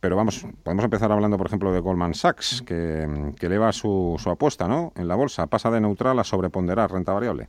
[0.00, 3.06] Pero vamos, podemos empezar hablando, por ejemplo, de Goldman Sachs, que,
[3.40, 4.92] eleva su, su apuesta ¿no?
[4.96, 7.48] en la bolsa, pasa de neutral a sobreponderar renta variable.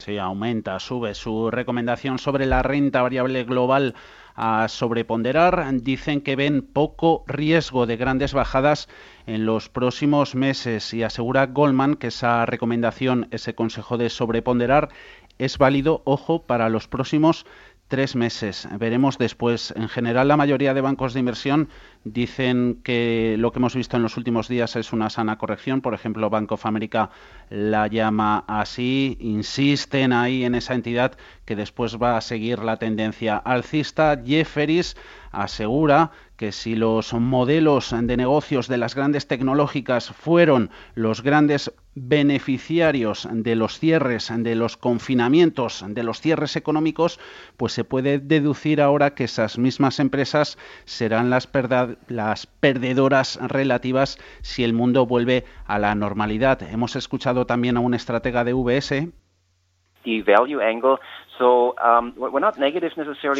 [0.00, 3.94] Sí, aumenta, sube su recomendación sobre la renta variable global
[4.34, 5.62] a sobreponderar.
[5.82, 8.88] Dicen que ven poco riesgo de grandes bajadas
[9.26, 14.88] en los próximos meses y asegura Goldman que esa recomendación, ese consejo de sobreponderar,
[15.36, 17.44] es válido, ojo, para los próximos
[17.90, 18.68] tres meses.
[18.78, 19.74] Veremos después.
[19.76, 21.68] En general, la mayoría de bancos de inversión
[22.04, 25.80] dicen que lo que hemos visto en los últimos días es una sana corrección.
[25.80, 27.10] Por ejemplo, Bank of America
[27.50, 29.18] la llama así.
[29.20, 34.16] Insisten ahí en esa entidad que después va a seguir la tendencia alcista.
[34.24, 34.96] Jefferies
[35.32, 43.28] asegura que si los modelos de negocios de las grandes tecnológicas fueron los grandes beneficiarios
[43.30, 47.20] de los cierres, de los confinamientos, de los cierres económicos,
[47.58, 54.72] pues se puede deducir ahora que esas mismas empresas serán las, perdedoras relativas si el
[54.72, 56.62] mundo vuelve a la normalidad.
[56.62, 59.12] Hemos escuchado también a un estratega de VS
[60.06, 60.98] Um,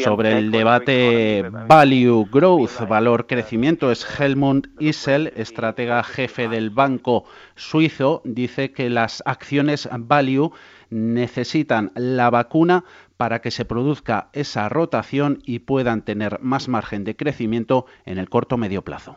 [0.02, 7.24] Sobre el debate value growth, valor crecimiento, es Helmut Issel, estratega jefe del banco
[7.56, 10.52] suizo, dice que las acciones value
[10.90, 12.84] necesitan la vacuna
[13.16, 18.30] para que se produzca esa rotación y puedan tener más margen de crecimiento en el
[18.30, 19.16] corto medio plazo.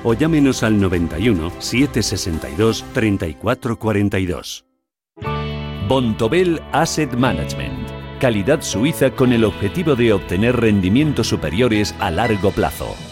[0.03, 4.65] o llámenos al 91 762 3442.
[5.87, 7.89] Bontobel Asset Management.
[8.19, 12.95] Calidad suiza con el objetivo de obtener rendimientos superiores a largo plazo.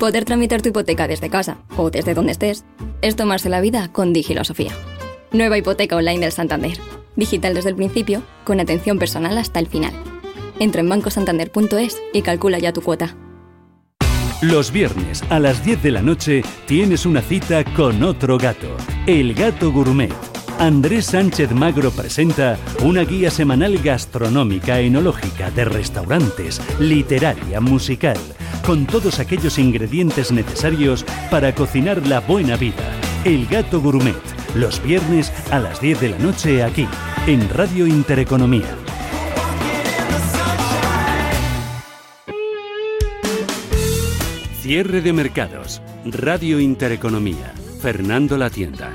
[0.00, 2.64] Poder tramitar tu hipoteca desde casa o desde donde estés
[3.02, 4.72] es tomarse la vida con Digilosofía.
[5.30, 6.78] Nueva hipoteca online del Santander.
[7.16, 9.92] Digital desde el principio, con atención personal hasta el final.
[10.58, 13.14] Entra en bancosantander.es y calcula ya tu cuota.
[14.40, 18.74] Los viernes a las 10 de la noche tienes una cita con otro gato,
[19.06, 20.14] el gato gourmet.
[20.60, 28.18] Andrés Sánchez Magro presenta una guía semanal gastronómica, enológica, de restaurantes, literaria, musical,
[28.66, 32.92] con todos aquellos ingredientes necesarios para cocinar la buena vida.
[33.24, 34.14] El gato gourmet,
[34.54, 36.86] los viernes a las 10 de la noche aquí,
[37.26, 38.68] en Radio Intereconomía.
[44.60, 45.80] Cierre de mercados.
[46.04, 47.54] Radio Intereconomía.
[47.80, 48.94] Fernando La Tienda.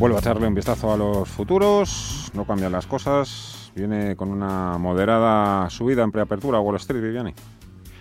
[0.00, 2.30] Vuelvo a echarle un vistazo a los futuros.
[2.32, 3.70] No cambian las cosas.
[3.74, 7.34] Viene con una moderada subida en preapertura Wall Street, Viviani.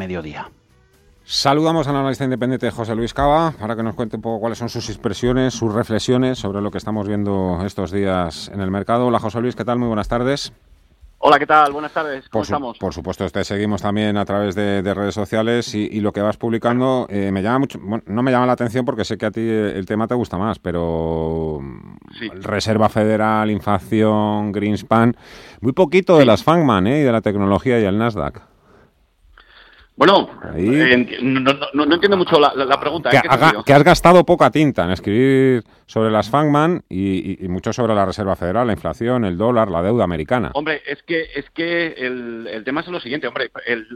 [1.24, 4.70] Saludamos al analista independiente José Luis Cava para que nos cuente un poco cuáles son
[4.70, 9.08] sus expresiones, sus reflexiones sobre lo que estamos viendo estos días en el mercado.
[9.08, 9.80] Hola José Luis, ¿qué tal?
[9.80, 10.54] Muy buenas tardes.
[11.18, 11.72] Hola, ¿qué tal?
[11.72, 12.30] Buenas tardes.
[12.30, 12.78] ¿Cómo por estamos?
[12.78, 17.08] Por supuesto, te seguimos también a través de, redes sociales y, lo que vas publicando
[17.10, 19.88] eh, me llama mucho, no me llama la atención porque sé que a ti el
[19.88, 21.60] tema te gusta más, pero
[22.42, 25.18] Reserva Federal, inflación, Greenspan,
[25.62, 27.00] muy poquito de las Fangman ¿eh?
[27.00, 28.55] y de la tecnología y el Nasdaq.
[29.98, 33.10] Bueno, eh, no, entiendo mucho la, pregunta.
[33.10, 38.36] Que, has gastado poca tinta en escribir sobre las Fangman y, mucho sobre la Reserva
[38.36, 40.52] Federal, la inflación, el dólar, la deuda americana.
[40.54, 43.28] Hombre, es que es que el, tema es lo siguiente.
[43.28, 43.50] Hombre,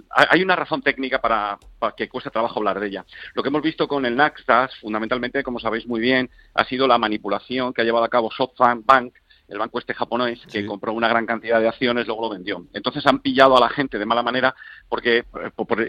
[0.10, 3.06] hay una razón técnica para, para, que cueste trabajo hablar de ella.
[3.34, 6.98] Lo que hemos visto con el Nasdaq, fundamentalmente, como sabéis muy bien, ha sido la
[6.98, 9.14] manipulación que ha llevado a cabo SoftBank Bank
[9.50, 12.66] el banco este japonés que compró una gran cantidad de acciones, luego lo vendió.
[12.74, 14.56] Entonces han pillado a la gente de mala manera
[14.88, 15.26] porque,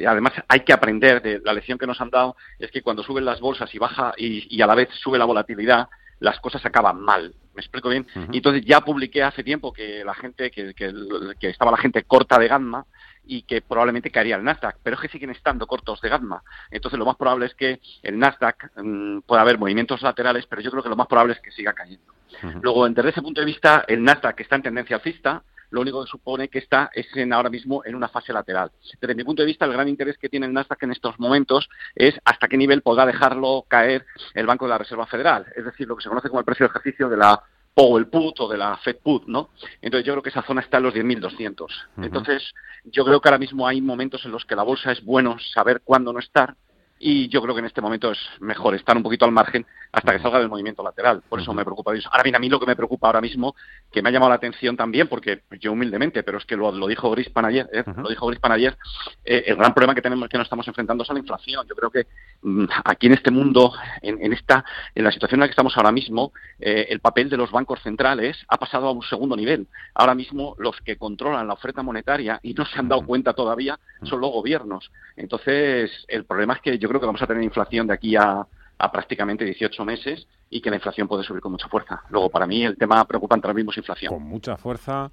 [0.07, 3.25] además hay que aprender de la lección que nos han dado es que cuando suben
[3.25, 5.89] las bolsas y baja y, a la vez sube la volatilidad,
[6.21, 7.35] las cosas acaban mal.
[7.55, 8.07] ¿Me explico bien?
[8.31, 12.39] Y entonces ya publiqué hace tiempo que la gente, que, que, estaba la gente corta
[12.39, 12.87] de gamma
[13.25, 16.43] y que probablemente caería el Nasdaq, pero es que siguen estando cortos de gamma.
[16.71, 20.71] Entonces lo más probable es que el Nasdaq mm, pueda haber movimientos laterales, pero yo
[20.71, 22.20] creo que lo más probable es que siga cayendo.
[22.63, 26.05] Luego, desde ese punto de vista, el Nasdaq que está en tendencia alcista, lo único
[26.05, 28.71] que supone que está es en, ahora mismo en una fase lateral.
[29.01, 31.69] Desde mi punto de vista, el gran interés que tiene el Nasdaq en estos momentos
[31.95, 35.87] es hasta qué nivel podrá dejarlo caer el Banco de la Reserva Federal, es decir,
[35.87, 38.59] lo que se conoce como el precio de ejercicio de la Powell Put o de
[38.59, 39.51] la Fed Put, ¿no?
[39.81, 41.67] Entonces yo creo que esa zona está en los 10.200.
[42.03, 42.53] Entonces
[42.85, 45.83] yo creo que ahora mismo hay momentos en los que la bolsa es bueno saber
[45.85, 46.57] cuándo no estar
[47.03, 50.13] y yo creo que en este momento es mejor estar un poquito al margen hasta
[50.13, 51.23] que salga del movimiento lateral.
[51.27, 52.11] Por eso me preocupa eso.
[52.13, 53.57] Ahora bien, a mí lo que me preocupa ahora mismo,
[53.91, 57.11] que me ha llamado la atención también, porque yo humildemente, pero es que lo, dijo
[57.11, 57.85] Grispan ayer, ¿eh?
[57.97, 58.77] lo dijo Grispan ayer,
[59.25, 61.67] eh, el gran problema que tenemos que nos estamos enfrentando es a la inflación.
[61.67, 62.07] Yo creo que
[62.43, 64.63] mm, aquí en este mundo, en, esta,
[64.95, 67.81] en la situación en la que estamos ahora mismo, eh, el papel de los bancos
[67.83, 69.67] centrales ha pasado a un segundo nivel.
[69.95, 73.79] Ahora mismo los que controlan la oferta monetaria y no se han dado cuenta todavía
[74.03, 74.91] son los gobiernos.
[75.17, 78.45] Entonces, el problema es que yo creo que vamos a tener inflación de aquí a,
[78.93, 82.03] prácticamente 18 meses y que la inflación puede subir con mucha fuerza.
[82.09, 84.13] Luego, para mí, el tema preocupante ahora mismo es inflación.
[84.13, 85.13] Con mucha fuerza,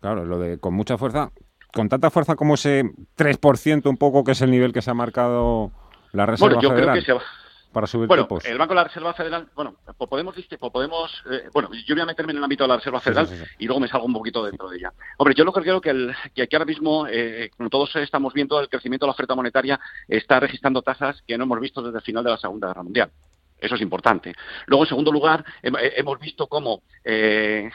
[0.00, 1.30] claro, lo de con mucha fuerza,
[1.72, 2.84] con tanta fuerza como ese
[3.16, 5.70] 3% un poco que es el nivel que se ha marcado
[6.12, 7.12] la Reserva bueno, yo Creo que se
[7.74, 9.74] para subir bueno, el Banco de la Reserva Federal, bueno,
[10.08, 10.34] podemos,
[10.72, 13.66] podemos eh, bueno, yo voy a meterme en el ámbito de la Reserva Federal y
[13.66, 14.92] luego me salgo un poquito dentro de ella.
[15.18, 18.32] Hombre, yo lo que creo que, el, que aquí ahora mismo, eh, como todos estamos
[18.32, 21.98] viendo, el crecimiento de la oferta monetaria está registrando tasas que no hemos visto desde
[21.98, 23.10] el final de la Segunda Guerra Mundial.
[23.58, 24.34] Eso es importante.
[24.66, 27.70] Luego, en segundo lugar, hemos visto cómo eh,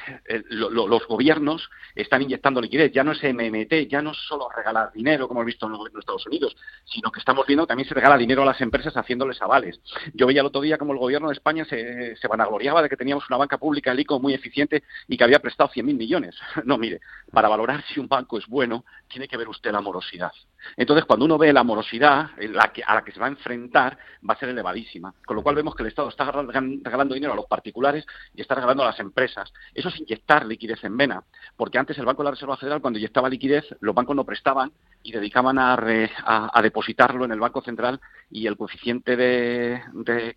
[0.49, 2.91] los gobiernos están inyectando liquidez.
[2.91, 5.87] Ya no es MMT, ya no es solo regalar dinero, como hemos visto en, los
[5.97, 9.41] Estados Unidos, sino que estamos viendo que también se regala dinero a las empresas haciéndoles
[9.41, 9.79] avales.
[10.13, 12.97] Yo veía el otro día como el gobierno de España se, se vanagloriaba de que
[12.97, 16.35] teníamos una banca pública, el ICO, muy eficiente y que había prestado 100.000 millones.
[16.69, 16.99] No, mire,
[17.31, 20.31] para valorar si un banco es bueno, tiene que ver usted la morosidad.
[20.78, 24.34] Entonces, cuando uno ve la morosidad la a la que se va a enfrentar, va
[24.34, 25.13] a ser elevadísima.
[25.26, 28.56] Con lo cual vemos que el Estado está regalando dinero a los particulares y está
[28.56, 29.52] regalando a las empresas.
[29.74, 31.24] Eso es inyectar liquidez en vena,
[31.56, 34.72] porque antes el Banco de la Reserva Federal, cuando inyectaba liquidez, los bancos no prestaban
[35.03, 39.81] y dedicaban a, a, depositarlo en el Banco Central y el coeficiente de,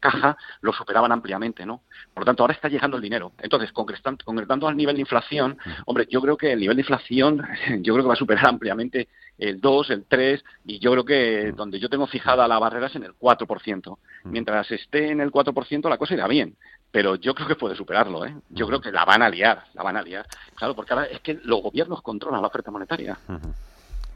[0.00, 1.82] caja lo superaban ampliamente, ¿no?
[2.14, 3.32] Por lo tanto, ahora está llegando el dinero.
[3.38, 7.42] Entonces, concretando, concretando al nivel de inflación, hombre, yo creo que el nivel de inflación,
[7.82, 11.52] yo creo que va a superar ampliamente el 2, el 3, y yo creo que
[11.52, 13.98] donde yo tengo fijada la barrera es en el 4%.
[14.24, 16.56] Mientras esté en el 4%, la cosa irá bien
[16.92, 18.36] pero yo creo que puede superarlo, ¿eh?
[18.50, 20.26] Yo creo que la van a liar, la van a liar.
[20.54, 23.18] Claro, porque ahora es que los gobiernos controlan la oferta monetaria.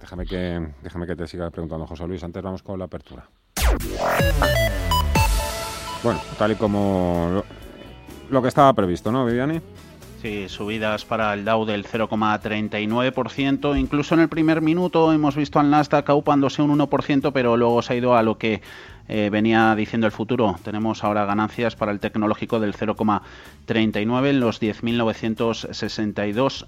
[0.00, 2.23] Déjame que, déjame que te siga preguntando, José Luis.
[2.23, 3.29] Antes vamos con la apertura.
[6.02, 7.42] Bueno, tal y como
[8.31, 9.60] lo, que estaba previsto, ¿no, Viviani?
[10.23, 13.77] Sí, subidas para el Dow del 0,39%.
[13.79, 17.94] Incluso en el primer minuto hemos visto al Nasdaq aupándose un 1%, pero luego se
[17.94, 18.62] ha ido a lo que
[19.08, 20.56] eh, venía diciendo el futuro.
[20.62, 26.66] Tenemos ahora ganancias para el tecnológico del 0,39 en los 10.962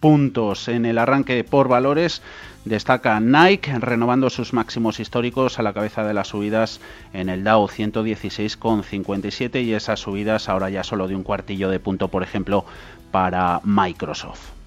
[0.00, 0.68] puntos.
[0.68, 2.22] En el arranque por valores
[2.64, 6.80] destaca Nike renovando sus máximos históricos a la cabeza de las subidas
[7.12, 12.08] en el Dow 116,57 y esas subidas ahora ya solo de un cuartillo de punto,
[12.08, 12.64] por ejemplo,
[13.10, 14.59] para Microsoft.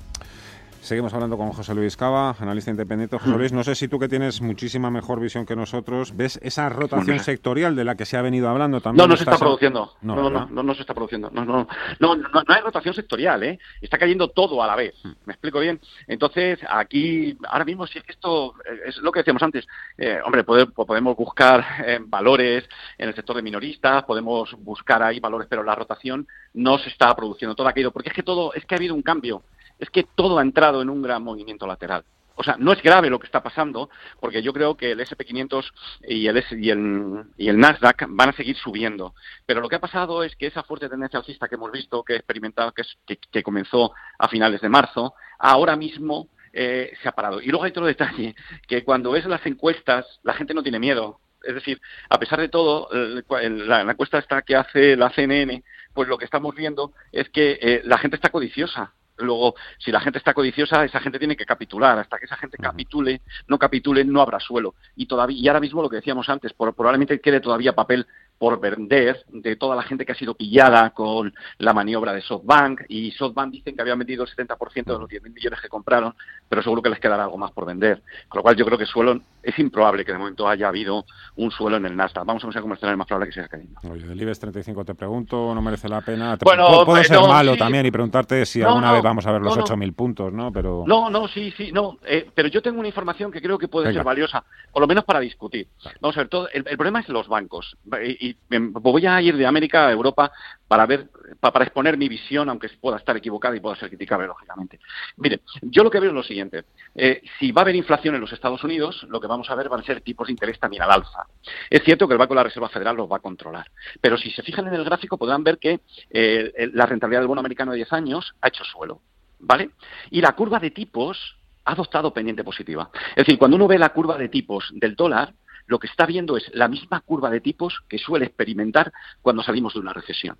[0.83, 3.17] Seguimos hablando con José Luis Cava, analista independiente.
[3.17, 6.67] José Luis, no sé si tú que tienes muchísima mejor visión que nosotros, ¿ves esa
[6.67, 9.01] rotación sectorial de la que se ha venido hablando también?
[9.01, 9.93] No, no se está produciendo.
[10.01, 11.29] No no, no, no, se está produciendo.
[11.31, 11.69] No, no,
[12.01, 13.59] no, no, hay rotación sectorial, ¿eh?
[13.81, 14.93] Está cayendo todo a la vez.
[15.03, 15.13] Hmm.
[15.23, 15.79] ¿Me explico bien?
[16.05, 19.65] Entonces, aquí, ahora mismo, si es que esto eh, es lo que decíamos antes,
[19.97, 22.65] eh, hombre, podemos buscar eh, valores
[22.97, 27.15] en el sector de minoristas, podemos buscar ahí valores, pero la rotación no se está
[27.15, 29.43] produciendo, todo ha caído, porque es que todo, es que ha habido un cambio
[29.83, 32.03] es que todo ha entrado en un gran movimiento lateral.
[32.35, 35.71] O sea, no es grave lo que está pasando, porque yo creo que el SP500
[36.07, 39.13] y el, y el, y el Nasdaq van a seguir subiendo.
[39.45, 42.15] Pero lo que ha pasado es que esa fuerte tendencia alcista que hemos visto, que
[42.15, 47.39] experimentado, que, comenzó a finales de marzo, ahora mismo eh, se ha parado.
[47.39, 48.35] Y luego hay otro detalle,
[48.67, 51.19] que cuando ves las encuestas, la gente no tiene miedo.
[51.43, 51.79] Es decir,
[52.09, 55.63] a pesar de todo, la, encuesta esta que hace la CNN,
[55.93, 59.99] pues lo que estamos viendo es que eh, la gente está codiciosa Luego, si la
[59.99, 61.99] gente está codiciosa, esa gente tiene que capitular.
[61.99, 64.75] Hasta que esa gente capitule, no capitule, no habrá suelo.
[64.95, 68.07] Y todavía, y ahora mismo lo que decíamos antes, probablemente quede todavía papel
[68.37, 72.81] por vender de toda la gente que ha sido pillada con la maniobra de SoftBank
[72.89, 76.13] y SoftBank dicen que habían vendido el 70% de los 10.000 millones que compraron,
[76.49, 78.01] pero seguro que les quedará algo más por vender.
[78.27, 81.05] Con lo cual yo creo que suelo es improbable que de momento haya habido
[81.35, 82.25] un suelo en el Nasdaq.
[82.25, 83.79] Vamos a ver cómo es más probable que siga cayendo.
[83.89, 86.37] Oye, del IBEX 35 te pregunto, no merece la pena.
[86.43, 89.93] bueno, puede ser malo también y preguntarte si alguna vez vamos a ver los 8.000
[89.95, 90.51] puntos, ¿no?
[90.51, 90.83] Pero...
[90.87, 91.97] No, no, sí, sí, no.
[92.05, 95.03] Eh, pero yo tengo una información que creo que puede ser valiosa, por lo menos
[95.03, 95.67] para discutir.
[96.01, 97.77] Vamos a ver, todo, el, el problema es los bancos.
[98.23, 100.31] Y, voy a ir de América a Europa
[100.65, 101.09] para ver,
[101.41, 104.79] para exponer mi visión, aunque pueda estar equivocada y pueda ser criticable, lógicamente.
[105.17, 106.63] Mire, yo lo que veo es lo siguiente.
[106.95, 109.67] Eh, si va a haber inflación en los Estados Unidos, lo que vamos a ver
[109.67, 111.27] van a ser tipos de interés también al alza.
[111.69, 113.69] Es cierto que el Banco de la Reserva Federal los va a controlar,
[113.99, 117.41] pero si se fijan en el gráfico podrán ver que eh, la rentabilidad del bono
[117.41, 119.01] americano de 10 años ha hecho suelo,
[119.39, 119.71] ¿vale?
[120.11, 122.89] Y la curva de tipos ha adoptado pendiente positiva.
[123.09, 125.33] Es decir, cuando uno ve la curva de tipos del dólar,
[125.67, 128.91] lo que está viendo es la misma curva de tipos que suele experimentar
[129.21, 130.37] cuando salimos de una recesión.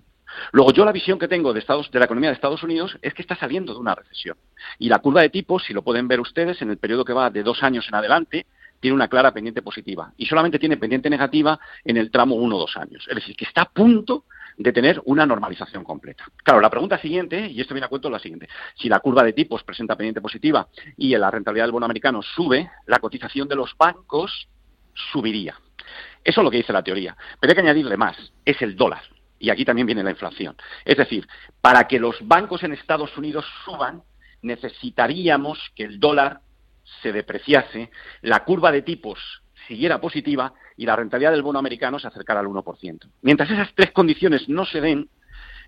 [0.52, 3.14] Luego, yo la visión que tengo de, Estados, de la economía de Estados Unidos es
[3.14, 4.36] que está saliendo de una recesión.
[4.78, 7.30] Y la curva de tipos, si lo pueden ver ustedes, en el periodo que va
[7.30, 8.46] de dos años en adelante,
[8.80, 10.12] tiene una clara pendiente positiva.
[10.16, 13.06] Y solamente tiene pendiente negativa en el tramo uno o dos años.
[13.08, 14.24] Es decir, que está a punto
[14.56, 16.24] de tener una normalización completa.
[16.42, 18.48] Claro, la pregunta siguiente, y esto viene a cuento, la siguiente.
[18.76, 22.70] Si la curva de tipos presenta pendiente positiva y la rentabilidad del bono americano sube,
[22.86, 24.48] la cotización de los bancos
[25.12, 25.58] subiría.
[26.22, 27.16] Eso es lo que dice la teoría.
[27.38, 29.02] Pero hay que añadirle más, es el dólar.
[29.38, 30.56] Y aquí también viene la inflación.
[30.84, 31.28] Es decir,
[31.60, 34.02] para que los bancos en Estados Unidos suban,
[34.42, 36.40] necesitaríamos que el dólar
[37.02, 37.90] se depreciase,
[38.22, 39.18] la curva de tipos
[39.66, 43.10] siguiera positiva y la rentabilidad del bono americano se acercara al 1%.
[43.22, 45.08] Mientras esas tres condiciones no se den,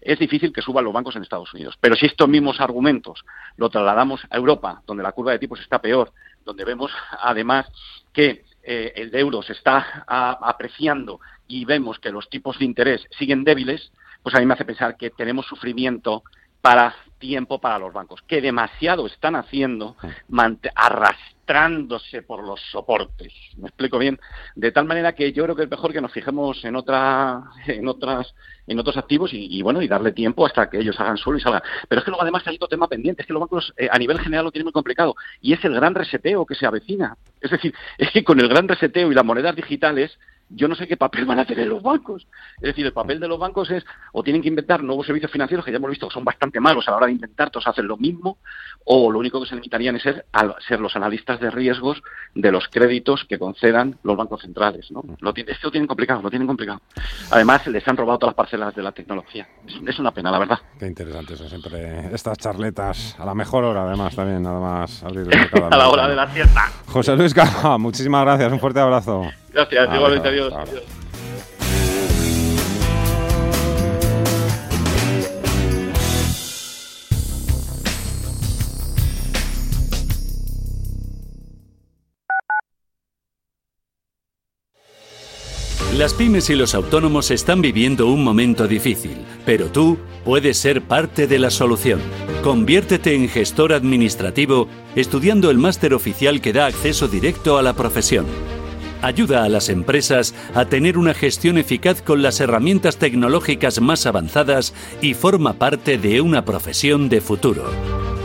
[0.01, 1.77] es difícil que suban los bancos en Estados Unidos.
[1.81, 3.24] Pero si estos mismos argumentos
[3.57, 6.12] lo trasladamos a Europa, donde la curva de tipos está peor,
[6.45, 7.66] donde vemos además
[8.12, 13.45] que eh, el euro se está apreciando y vemos que los tipos de interés siguen
[13.45, 13.93] débiles,
[14.23, 16.25] pues a mí me hace pensar que tenemos sufrimiento
[16.61, 19.97] para tiempo para los bancos, que demasiado están haciendo
[21.47, 23.33] arrastrándose por los soportes.
[23.57, 24.19] ¿Me explico bien?
[24.55, 27.87] De tal manera que yo creo que es mejor que nos fijemos en otra, en
[27.87, 28.35] otras,
[28.67, 31.63] en otros activos y, bueno, y darle tiempo hasta que ellos hagan suelo y salgan.
[31.89, 33.99] Pero es que luego además hay otro tema pendiente, es que los bancos eh, a
[33.99, 37.17] nivel general lo tienen muy complicado y es el gran reseteo que se avecina.
[37.41, 40.19] Es decir, es que con el gran reseteo y las monedas digitales
[40.49, 42.27] yo no sé qué papel van a tener los bancos.
[42.57, 45.65] Es decir, el papel de los bancos es o tienen que inventar nuevos servicios financieros
[45.65, 47.87] que ya hemos visto que son bastante malos a la hora de inventar, todos hacen
[47.87, 48.39] lo mismo,
[48.85, 50.27] o lo único que se limitarían es ser,
[50.67, 52.03] ser los analistas de riesgos
[52.35, 54.91] de los créditos que concedan los bancos centrales.
[54.91, 55.03] ¿no?
[55.21, 56.81] Lo, esto lo tienen complicado, lo tienen complicado.
[57.31, 59.49] Además, les han robado todas las parcelas de la tecnología.
[59.87, 60.59] Es, una pena, la verdad.
[60.79, 62.15] Qué interesante eso siempre.
[62.15, 65.27] Estas charletas, a la mejor hora además también, nada más abrir
[65.71, 66.71] A la hora de la fiesta.
[66.87, 69.25] José Luis Cava, muchísimas gracias, un fuerte abrazo.
[69.57, 70.53] Gracias, igualmente, adiós.
[85.97, 89.97] Las pymes y los autónomos están viviendo un momento difícil, pero tú
[90.27, 92.03] puedes ser parte de la solución.
[92.43, 98.27] Conviértete en gestor administrativo estudiando el máster oficial que da acceso directo a la profesión.
[99.03, 104.75] Ayuda a las empresas a tener una gestión eficaz con las herramientas tecnológicas más avanzadas
[105.01, 107.65] y forma parte de una profesión de futuro.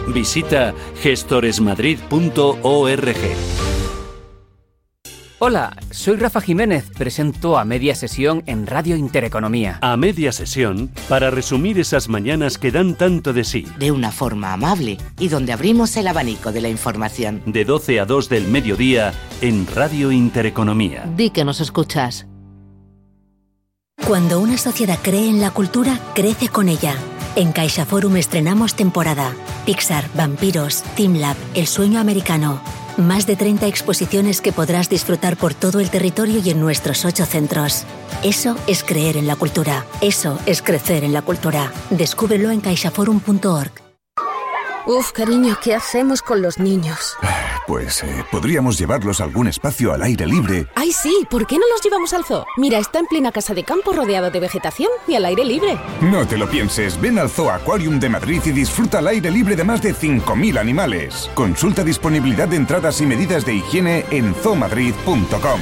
[0.07, 3.80] Visita gestoresmadrid.org.
[5.43, 9.79] Hola, soy Rafa Jiménez, presento a media sesión en Radio Intereconomía.
[9.81, 13.65] A media sesión, para resumir esas mañanas que dan tanto de sí.
[13.79, 17.41] De una forma amable y donde abrimos el abanico de la información.
[17.47, 21.09] De 12 a 2 del mediodía en Radio Intereconomía.
[21.17, 22.27] Di que nos escuchas.
[24.05, 26.93] Cuando una sociedad cree en la cultura, crece con ella.
[27.35, 29.33] En CaixaForum estrenamos temporada.
[29.65, 32.61] Pixar, Vampiros, TeamLab, El Sueño Americano.
[32.97, 37.25] Más de 30 exposiciones que podrás disfrutar por todo el territorio y en nuestros ocho
[37.25, 37.85] centros.
[38.23, 39.85] Eso es creer en la cultura.
[40.01, 41.71] Eso es crecer en la cultura.
[41.89, 43.80] Descúbrelo en caixaforum.org.
[44.87, 47.15] Uf, cariño, ¿qué hacemos con los niños?
[47.67, 50.65] Pues eh, podríamos llevarlos a algún espacio al aire libre.
[50.75, 51.27] ¡Ay, sí!
[51.29, 52.45] ¿Por qué no los llevamos al zoo?
[52.57, 55.77] Mira, está en plena casa de campo rodeado de vegetación y al aire libre.
[56.01, 59.55] No te lo pienses, ven al Zoo Aquarium de Madrid y disfruta al aire libre
[59.55, 61.29] de más de 5.000 animales.
[61.35, 65.61] Consulta disponibilidad de entradas y medidas de higiene en zoomadrid.com.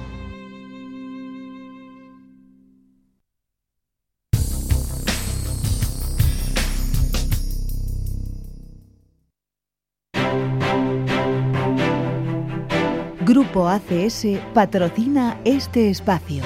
[13.31, 16.43] Grupo ACS patrocina este espacio.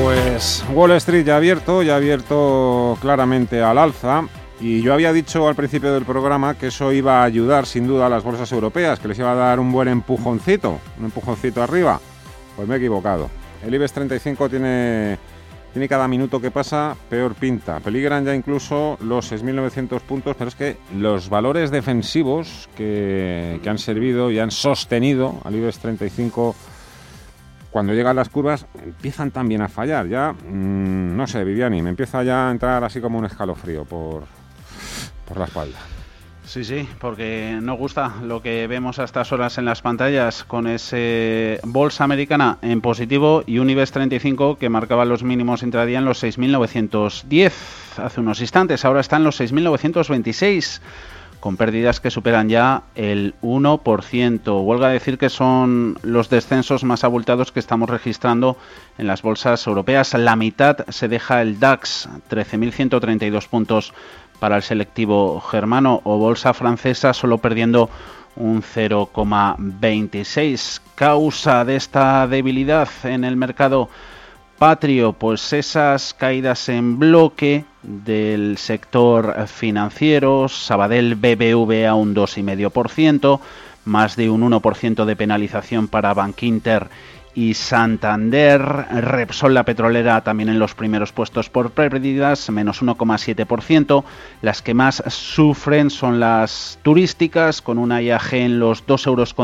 [0.00, 4.28] Pues Wall Street ya ha abierto, ya ha abierto claramente al alza.
[4.60, 8.06] Y yo había dicho al principio del programa que eso iba a ayudar sin duda
[8.06, 11.98] a las bolsas europeas, que les iba a dar un buen empujoncito, un empujoncito arriba.
[12.54, 13.28] Pues me he equivocado.
[13.66, 15.18] El IBEX 35 tiene
[15.72, 17.80] tiene cada minuto que pasa peor pinta.
[17.80, 24.30] Peligran ya incluso los 6.900 puntos, pero es que los valores defensivos que, han servido
[24.30, 26.54] y han sostenido al IBEX 35
[27.70, 30.06] cuando llegan las curvas empiezan también a fallar.
[30.08, 34.24] Ya, mm, no sé, Viviani, me empieza ya a entrar así como un escalofrío por,
[35.26, 35.78] por la espalda.
[36.52, 40.66] Sí, sí, porque no gusta lo que vemos a estas horas en las pantallas con
[40.66, 46.04] ese bolsa americana en positivo y un IBEX 35 que marcaba los mínimos intradía en
[46.04, 47.52] los 6.910
[47.96, 48.84] hace unos instantes.
[48.84, 50.82] Ahora está en los 6.926
[51.40, 54.62] con pérdidas que superan ya el 1%.
[54.62, 58.58] Huelga decir que son los descensos más abultados que estamos registrando
[58.98, 60.12] en las bolsas europeas.
[60.12, 63.94] La mitad se deja el DAX, 13.132 puntos
[64.42, 67.88] para el selectivo germano o bolsa francesa solo perdiendo
[68.34, 70.80] un 0,26.
[70.96, 73.88] Causa de esta debilidad en el mercado
[74.58, 83.38] patrio, pues esas caídas en bloque del sector financiero, Sabadell BBVA un 2,5%,
[83.84, 86.88] más de un 1% de penalización para Bankinter
[87.34, 88.60] y Santander.
[88.60, 94.04] Repsol, la petrolera, también en los primeros puestos por pérdidas, menos 1,7%.
[94.42, 99.34] Las que más sufren son las turísticas, con una IAG en los 2,10 euros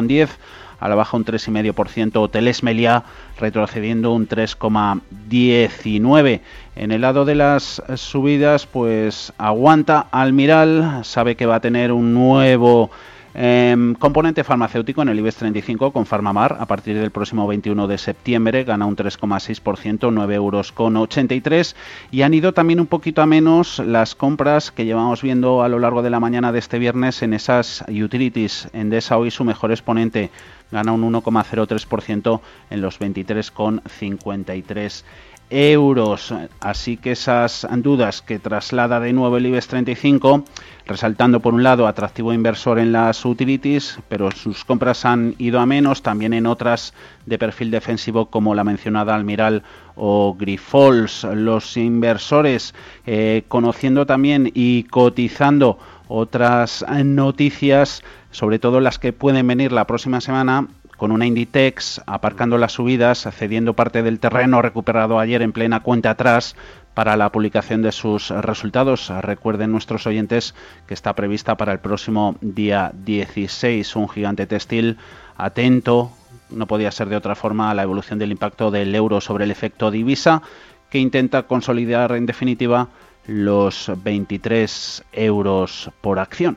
[0.80, 2.16] a la baja un 3,5%.
[2.16, 3.02] Hoteles Meliá
[3.38, 6.40] retrocediendo un 3,19%.
[6.76, 12.14] En el lado de las subidas, pues aguanta Almiral, sabe que va a tener un
[12.14, 12.92] nuevo
[13.34, 17.98] Em, componente farmacéutico en el IBEX 35 con Farmamar a partir del próximo 21 de
[17.98, 21.76] septiembre gana un 3,6%, 9 euros con 83
[22.10, 25.78] y han ido también un poquito a menos las compras que llevamos viendo a lo
[25.78, 28.68] largo de la mañana de este viernes en esas utilities.
[28.72, 30.30] Endesa hoy su mejor exponente
[30.70, 35.04] gana un 1,03% en los 23,53
[35.50, 36.34] euros.
[36.60, 40.44] Así que esas dudas que traslada de nuevo el IBEX 35,
[40.86, 45.66] resaltando por un lado atractivo inversor en las utilities, pero sus compras han ido a
[45.66, 46.94] menos, también en otras
[47.26, 49.62] de perfil defensivo como la mencionada Almiral
[49.94, 51.24] o Grifols.
[51.24, 52.74] Los inversores
[53.06, 55.78] eh, conociendo también y cotizando
[56.08, 60.68] otras noticias, sobre todo las que pueden venir la próxima semana,
[60.98, 66.10] con una Inditex aparcando las subidas, cediendo parte del terreno recuperado ayer en plena cuenta
[66.10, 66.56] atrás
[66.92, 69.08] para la publicación de sus resultados.
[69.22, 70.56] Recuerden nuestros oyentes
[70.88, 74.98] que está prevista para el próximo día 16 un gigante textil
[75.36, 76.10] atento,
[76.50, 79.52] no podía ser de otra forma, a la evolución del impacto del euro sobre el
[79.52, 80.42] efecto divisa
[80.90, 82.88] que intenta consolidar en definitiva
[83.28, 86.56] los 23 euros por acción.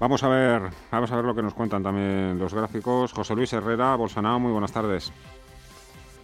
[0.00, 3.12] Vamos a ver, vamos a ver lo que nos cuentan también los gráficos.
[3.12, 5.12] José Luis Herrera, Bolsonaro, muy buenas tardes.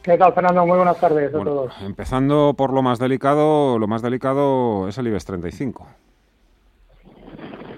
[0.02, 0.64] ¿Qué tal, Fernando?
[0.64, 1.74] Muy buenas tardes a todos.
[1.82, 5.86] Empezando por lo más delicado, lo más delicado es el IBEX 35.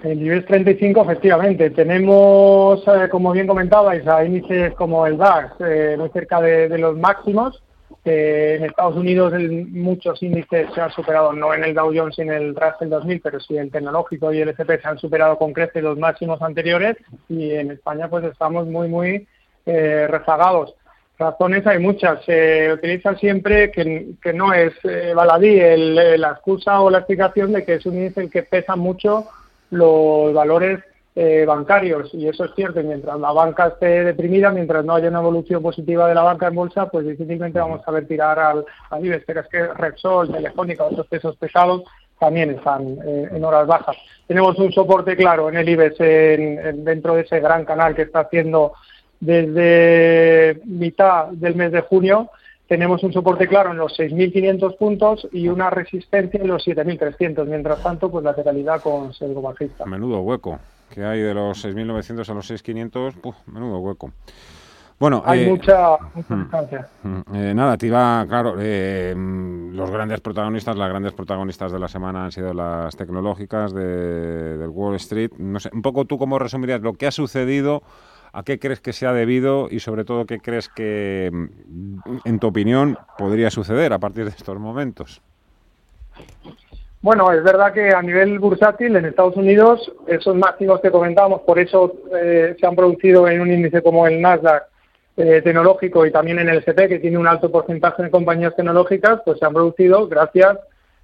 [0.03, 1.69] El IBEX 35, efectivamente.
[1.71, 6.95] Tenemos, eh, como bien comentabais, a índices como el DAX, eh, muy cerca de los
[6.97, 7.61] máximos
[8.05, 9.33] en Estados Unidos
[9.69, 13.21] muchos índices se han superado, no en el Dow Jones y en el Russell 2000,
[13.21, 16.97] pero sí el tecnológico y el S&P se han superado con creces los máximos anteriores
[17.27, 19.27] y en España pues estamos muy, muy
[19.65, 20.75] eh, rezagados.
[21.17, 22.23] Razones hay muchas.
[22.23, 25.59] Se utiliza siempre que, no es eh, baladí
[26.17, 29.27] la excusa o la explicación de que es un índice el que pesa mucho
[29.69, 30.79] los valores
[31.21, 35.19] eh, bancarios, y eso es cierto, mientras la banca esté deprimida, mientras no haya una
[35.19, 39.05] evolución positiva de la banca en bolsa, pues difícilmente vamos a ver tirar al, al
[39.05, 41.83] IBEX, pero es que Repsol, Telefónica, otros pesos pesados
[42.17, 43.97] también están eh, en horas bajas.
[44.27, 48.21] Tenemos un soporte claro en el IBEX en, dentro de ese gran canal que está
[48.21, 48.71] haciendo
[49.19, 52.29] desde mitad del mes de junio,
[52.69, 57.45] tenemos un soporte claro en los 6.500 puntos y una resistencia en los 7.300.
[57.45, 59.85] Mientras tanto, pues la lateralidad con sesgo bajista.
[59.85, 60.59] Menudo hueco
[60.89, 64.11] que hay de los 6.900 a los 6.500, menudo hueco.
[64.99, 66.89] Bueno, hay eh, mucha, distancia.
[67.33, 72.25] Eh, nada, te iba, claro, eh, los grandes protagonistas, las grandes protagonistas de la semana
[72.25, 75.31] han sido las tecnológicas de, del Wall Street.
[75.37, 77.81] No sé, un poco tú cómo resumirías lo que ha sucedido,
[78.33, 81.31] a qué crees que se ha debido y sobre todo qué crees que,
[82.25, 85.21] en tu opinión, podría suceder a partir de estos momentos.
[87.01, 91.57] Bueno, es verdad que a nivel bursátil en Estados Unidos, esos máximos que comentábamos, por
[91.57, 94.63] eso eh, se han producido en un índice como el Nasdaq
[95.15, 99.21] eh, tecnológico y también en el SP, que tiene un alto porcentaje de compañías tecnológicas,
[99.23, 100.57] pues se han producido gracias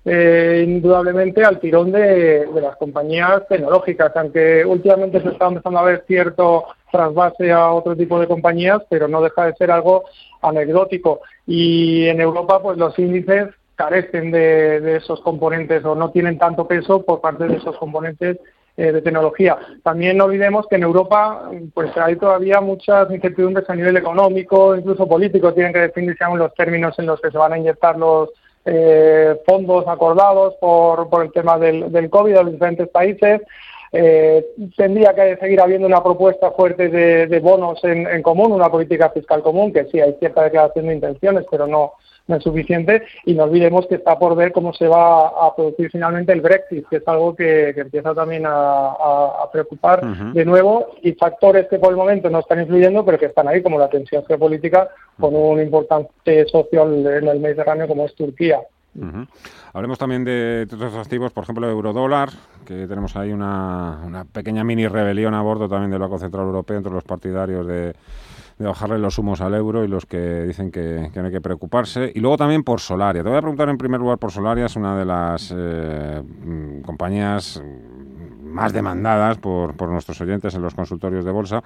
[0.03, 6.03] eh, indudablemente al tirón de, las compañías tecnológicas, aunque últimamente se está empezando a ver
[6.05, 10.03] cierto trasvase a otro tipo de compañías, pero no deja de ser algo
[10.41, 11.21] anecdótico.
[11.47, 17.03] Y en Europa, pues los índices carecen de, esos componentes o no tienen tanto peso
[17.03, 18.37] por parte de esos componentes
[18.77, 19.57] eh, de tecnología.
[19.83, 25.07] También no olvidemos que en Europa pues hay todavía muchas incertidumbres a nivel económico, incluso
[25.07, 28.29] político, tienen que definirse aún los términos en los que se van a inyectar los
[28.65, 33.41] eh, fondos acordados por, el tema del, COVID a los diferentes países.
[33.91, 34.45] Eh,
[34.75, 39.41] tendría que seguir habiendo una propuesta fuerte de, bonos en, en, común, una política fiscal
[39.41, 41.93] común, que sí hay cierta declaración de intenciones, pero no,
[42.27, 45.91] no es suficiente y no olvidemos que está por ver cómo se va a producir
[45.91, 50.95] finalmente el Brexit, que es algo que, empieza también a, preocupar de nuevo.
[51.01, 53.89] Y factores que por el momento no están influyendo pero que están ahí como la
[53.89, 58.59] tensión geopolítica con un importante socio en el Mediterráneo como es Turquía.
[59.73, 62.29] Hablemos también de otros activos, por ejemplo, el eurodólar,
[62.65, 66.77] que tenemos ahí una, una pequeña mini rebelión a bordo también del Banco Central Europeo
[66.77, 67.93] entre los partidarios de
[68.57, 72.11] de bajarle los humos al euro y los que dicen que, no hay que preocuparse.
[72.13, 73.23] Y luego también por Solaria.
[73.23, 76.81] Te voy a preguntar en primer lugar por Solaria, es una de las eh, mm,
[76.81, 77.61] compañías
[78.41, 81.61] más demandadas por, por, nuestros oyentes en los consultorios de bolsa.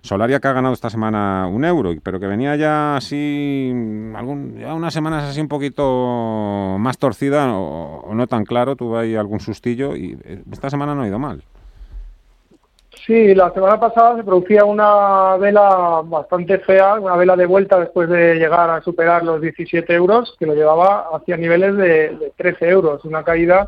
[0.00, 3.70] Solaria que ha ganado esta semana un euro, pero que venía ya así,
[4.16, 9.00] algún, ya unas semanas así un poquito más torcida o, o no tan claro, tuve
[9.00, 11.44] ahí algún sustillo y eh, esta semana no ha ido mal.
[13.06, 18.08] Sí, la semana pasada se producía una vela bastante fea, una vela de vuelta después
[18.08, 23.04] de llegar a superar los 17 euros, que lo llevaba hacia niveles de, 13 euros,
[23.04, 23.66] una caída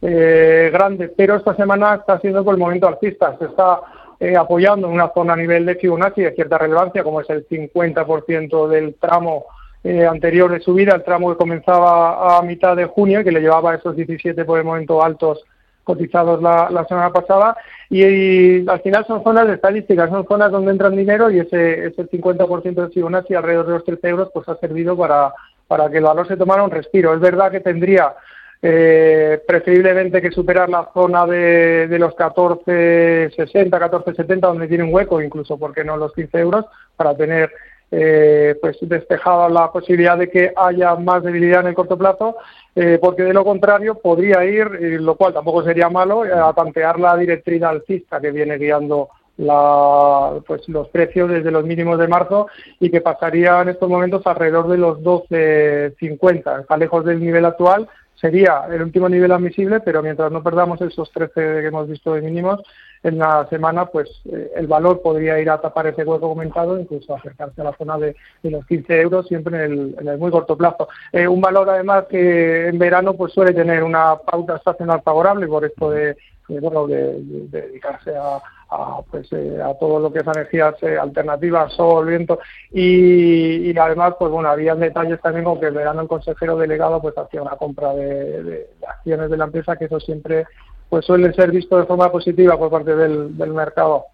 [0.00, 3.82] eh, grande, pero esta semana está siendo por el momento alcista, se está
[4.18, 7.46] eh, apoyando en una zona a nivel de Fibonacci de cierta relevancia, como es el
[7.46, 9.46] 50% del tramo
[9.84, 13.76] eh, anterior de subida, el tramo que comenzaba a mitad de junio, que le llevaba
[13.76, 15.44] esos 17 por el momento altos
[15.84, 17.56] cotizados la, semana pasada
[17.94, 22.08] y, al final son zonas de estadísticas, son zonas donde entran dinero y ese, ese
[22.08, 25.34] 50% de Fibonacci alrededor de los 13 euros pues ha servido para,
[25.68, 27.12] para que el valor se tomara un respiro.
[27.12, 28.14] Es verdad que tendría
[28.62, 35.20] eh, preferiblemente que superar la zona de, de los 14.60, 14.70 donde tiene un hueco,
[35.20, 36.64] incluso porque no los 15 euros,
[36.96, 37.52] para tener
[37.94, 42.36] eh, pues despejada la posibilidad de que haya más debilidad en el corto plazo,
[42.74, 44.66] eh, porque de lo contrario podría ir,
[45.00, 50.68] lo cual tampoco sería malo, a tantear la directriz alcista que viene guiando la, pues
[50.68, 52.48] los precios desde los mínimos de marzo
[52.80, 57.88] y que pasaría en estos momentos alrededor de los 12.50, está lejos del nivel actual,
[58.22, 62.22] sería el último nivel admisible, pero mientras no perdamos esos 13 que hemos visto de
[62.22, 62.62] mínimos
[63.02, 67.16] en la semana, pues eh, el valor podría ir a tapar ese hueco comentado, incluso
[67.16, 68.14] acercarse a la zona de,
[68.44, 70.88] los 15 euros, siempre en el, muy corto plazo.
[71.10, 75.64] Eh, un valor además que en verano pues suele tener una pauta estacional favorable por
[75.64, 76.16] esto de,
[76.46, 77.16] bueno, de
[77.50, 78.40] dedicarse a
[78.72, 82.38] a, pues, eh, a todo lo que es energías eh, alternativas, sol, viento
[82.70, 87.16] y, además pues bueno había detalles también con que el verano el consejero delegado pues
[87.18, 90.46] hacía una compra de, acciones de la empresa que eso siempre
[90.88, 94.04] pues suele ser visto de forma positiva por parte del, mercado.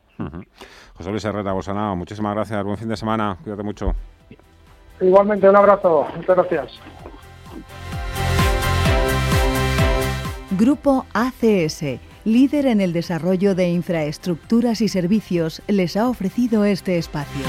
[0.96, 3.94] José Luis Herrera Bosanao, muchísimas gracias, buen fin de semana, cuídate mucho.
[5.00, 6.80] Igualmente, un abrazo, muchas gracias.
[10.50, 17.44] Grupo ACS líder en el desarrollo de infraestructuras y servicios, les ha ofrecido este espacio.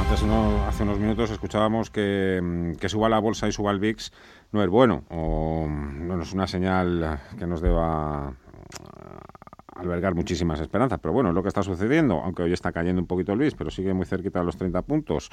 [0.00, 0.22] Antes,
[0.66, 4.12] hace unos minutos escuchábamos que, mm, que, suba la bolsa y suba el VIX
[4.52, 10.98] no es bueno, o no es una señal que nos deba mm, albergar muchísimas esperanzas,
[11.00, 13.54] pero bueno, es lo que está sucediendo, aunque hoy está cayendo un poquito el VIX,
[13.54, 15.30] pero sigue muy cerquita de los 30 puntos.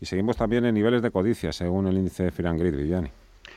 [0.00, 3.10] Y seguimos también en niveles de codicia, según el índice de Firangrid, Viviani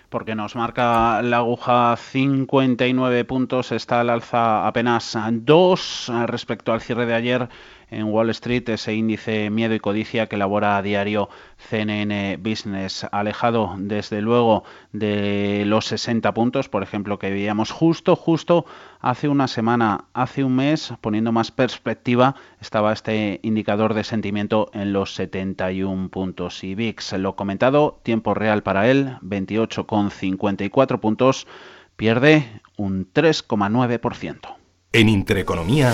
[0.10, 7.06] porque nos marca la aguja 59 puntos, está al alza apenas 2 respecto al cierre
[7.06, 7.50] de ayer
[7.90, 13.76] en Wall Street, ese índice miedo y codicia que elabora a diario CNN Business, alejado
[13.78, 18.66] desde luego de los 60 puntos, por ejemplo, que veíamos justo, justo
[19.00, 24.94] hace una semana, hace un mes, poniendo más perspectiva, estaba este indicador de sentimiento en
[24.94, 26.64] los 71 puntos.
[26.64, 31.48] Y VIX, lo comentado, tiempo real para él, 28,54 puntos,
[31.96, 34.56] pierde un 3,9%.
[34.94, 35.94] En Intereconomía.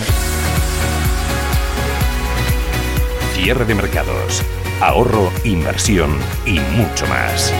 [3.33, 4.43] Cierre de mercados,
[4.79, 6.15] ahorro, inversión
[6.45, 7.51] y mucho más.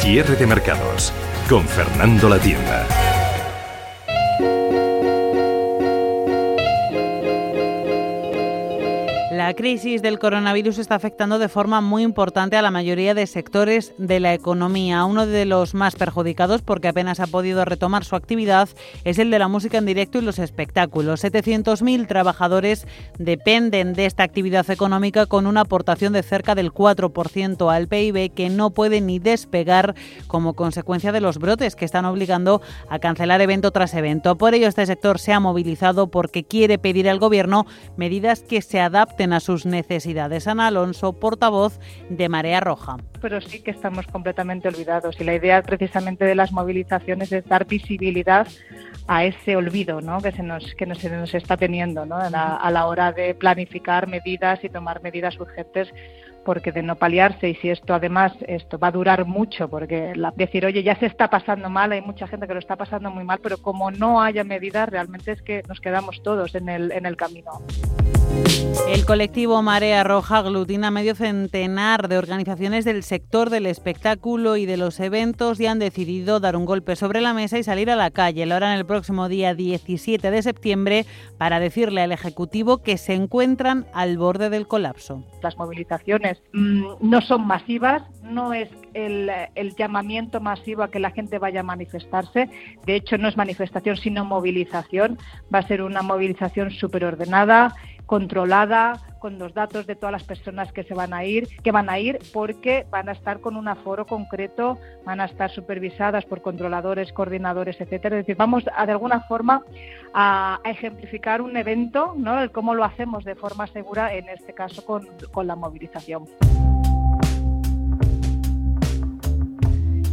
[0.00, 1.12] Cierre de mercados
[1.48, 3.05] con Fernando La Tienda.
[9.46, 13.94] La crisis del coronavirus está afectando de forma muy importante a la mayoría de sectores
[13.96, 15.04] de la economía.
[15.04, 18.68] Uno de los más perjudicados, porque apenas ha podido retomar su actividad,
[19.04, 21.22] es el de la música en directo y los espectáculos.
[21.22, 22.88] 700.000 trabajadores
[23.20, 28.50] dependen de esta actividad económica con una aportación de cerca del 4% al PIB que
[28.50, 29.94] no puede ni despegar
[30.26, 34.36] como consecuencia de los brotes que están obligando a cancelar evento tras evento.
[34.36, 37.64] Por ello, este sector se ha movilizado porque quiere pedir al Gobierno
[37.96, 40.48] medidas que se adapten a sus necesidades.
[40.48, 41.78] Ana Alonso, portavoz
[42.10, 42.96] de Marea Roja.
[43.20, 47.66] Pero sí que estamos completamente olvidados y la idea precisamente de las movilizaciones es dar
[47.66, 48.48] visibilidad
[49.06, 50.20] a ese olvido ¿no?
[50.20, 54.68] que, se nos, que se nos está teniendo a la hora de planificar medidas y
[54.68, 55.92] tomar medidas urgentes
[56.46, 60.32] porque de no paliarse y si esto además esto va a durar mucho porque la,
[60.36, 63.24] decir oye ya se está pasando mal hay mucha gente que lo está pasando muy
[63.24, 67.04] mal pero como no haya medidas realmente es que nos quedamos todos en el en
[67.04, 67.50] el camino
[68.88, 74.76] el colectivo Marea Roja aglutina medio centenar de organizaciones del sector del espectáculo y de
[74.76, 78.10] los eventos y han decidido dar un golpe sobre la mesa y salir a la
[78.10, 78.46] calle.
[78.46, 83.86] Lo harán el próximo día 17 de septiembre para decirle al Ejecutivo que se encuentran
[83.92, 85.24] al borde del colapso.
[85.42, 91.10] Las movilizaciones mm, no son masivas, no es el, el, llamamiento masivo a que la
[91.10, 92.48] gente vaya a manifestarse.
[92.84, 95.18] De hecho, no es manifestación, sino movilización.
[95.54, 97.74] Va a ser una movilización superordenada
[98.06, 101.90] controlada con los datos de todas las personas que se van a ir, que van
[101.90, 106.42] a ir porque van a estar con un aforo concreto, van a estar supervisadas por
[106.42, 108.16] controladores, coordinadores, etcétera.
[108.16, 109.62] Es decir, vamos a, de alguna forma
[110.14, 112.40] a, ejemplificar un evento, ¿no?
[112.40, 116.24] El cómo lo hacemos de forma segura, en este caso con, con la movilización.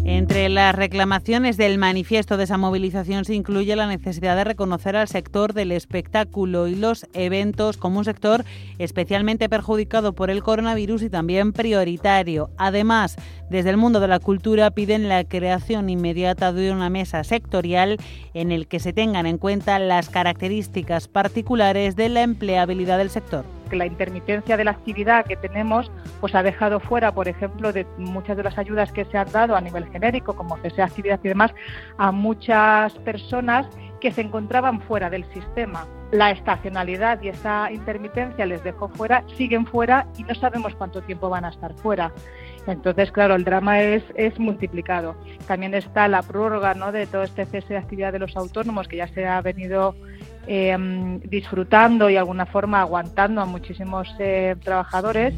[0.05, 5.07] Entre las reclamaciones del manifiesto de esa movilización se incluye la necesidad de reconocer al
[5.07, 8.43] sector del espectáculo y los eventos como un sector
[8.79, 12.49] especialmente perjudicado por el coronavirus y también prioritario.
[12.57, 13.15] Además,
[13.49, 17.97] desde el mundo de la cultura piden la creación inmediata de una mesa sectorial
[18.33, 23.45] en el que se tengan en cuenta las características particulares de la empleabilidad del sector
[23.73, 27.87] que la intermitencia de la actividad que tenemos pues ha dejado fuera, por ejemplo, de
[27.97, 31.29] muchas de las ayudas que se han dado a nivel genérico, como sea actividad y
[31.29, 31.55] demás,
[31.97, 33.65] a muchas personas
[33.99, 39.65] que se encontraban fuera del sistema la estacionalidad y esa intermitencia les dejó fuera, siguen
[39.65, 42.13] fuera y no sabemos cuánto tiempo van a estar fuera.
[42.67, 45.15] Entonces, claro, el drama es, es multiplicado.
[45.47, 46.91] También está la prórroga ¿no?
[46.91, 49.95] de todo este cese de actividad de los autónomos que ya se ha venido
[50.47, 55.33] eh, disfrutando y de alguna forma aguantando a muchísimos eh, trabajadores.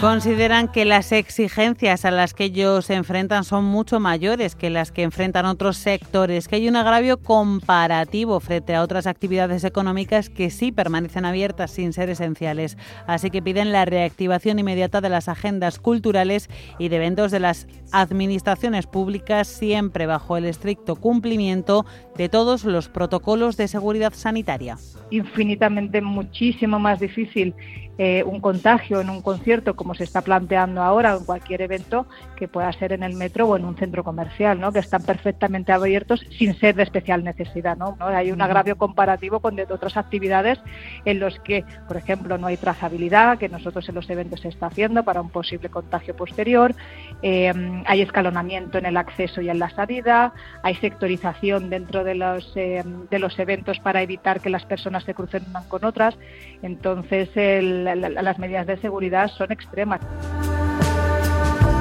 [0.00, 4.92] Consideran que las exigencias a las que ellos se enfrentan son mucho mayores que las
[4.92, 10.50] que enfrentan otros sectores, que hay un agravio comparativo frente a otras actividades económicas que
[10.50, 12.76] sí permanecen abiertas sin ser esenciales.
[13.06, 17.66] Así que piden la reactivación inmediata de las agendas culturales y de eventos de las
[17.90, 21.86] administraciones públicas, siempre bajo el estricto cumplimiento
[22.16, 24.76] de todos los protocolos de seguridad sanitaria.
[25.10, 27.54] Infinitamente muchísimo más difícil
[27.98, 32.46] eh, un contagio en un concierto como se está planteando ahora en cualquier evento que
[32.48, 34.72] pueda ser en el metro o en un centro comercial, ¿no?
[34.72, 37.76] que están perfectamente abiertos sin ser de especial necesidad.
[37.76, 37.96] ¿no?
[38.00, 40.58] Hay un agravio comparativo con de otras actividades
[41.04, 44.66] en los que, por ejemplo, no hay trazabilidad, que nosotros en los eventos se está
[44.66, 46.74] haciendo para un posible contagio posterior,
[47.22, 47.52] eh,
[47.86, 52.84] hay escalonamiento en el acceso y en la salida, hay sectorización dentro de los, eh,
[53.10, 56.16] de los eventos para evitar que las personas se crucen unas con otras.
[56.62, 60.00] Entonces, el, las medidas de seguridad son extremas.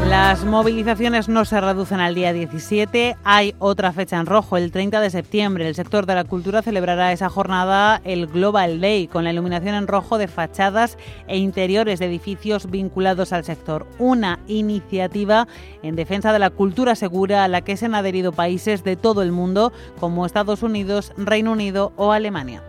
[0.10, 5.01] Las movilizaciones no se reducen al día 17, hay otra fecha en rojo, el 30
[5.01, 5.68] de septiembre.
[5.68, 9.88] El sector de la cultura celebrará esa jornada el Global Day con la iluminación en
[9.88, 13.88] rojo de fachadas e interiores de edificios vinculados al sector.
[13.97, 15.47] Una iniciativa
[15.82, 19.24] en defensa de la cultura segura a la que se han adherido países de todo
[19.24, 22.62] el mundo como Estados Unidos, Reino Unido o Alemania.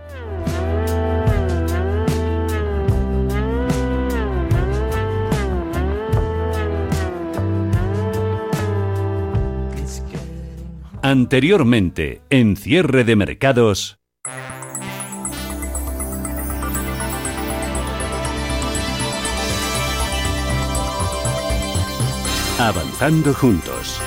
[11.09, 14.00] Anteriormente, en cierre de mercados.
[22.59, 24.00] Avanzando juntos.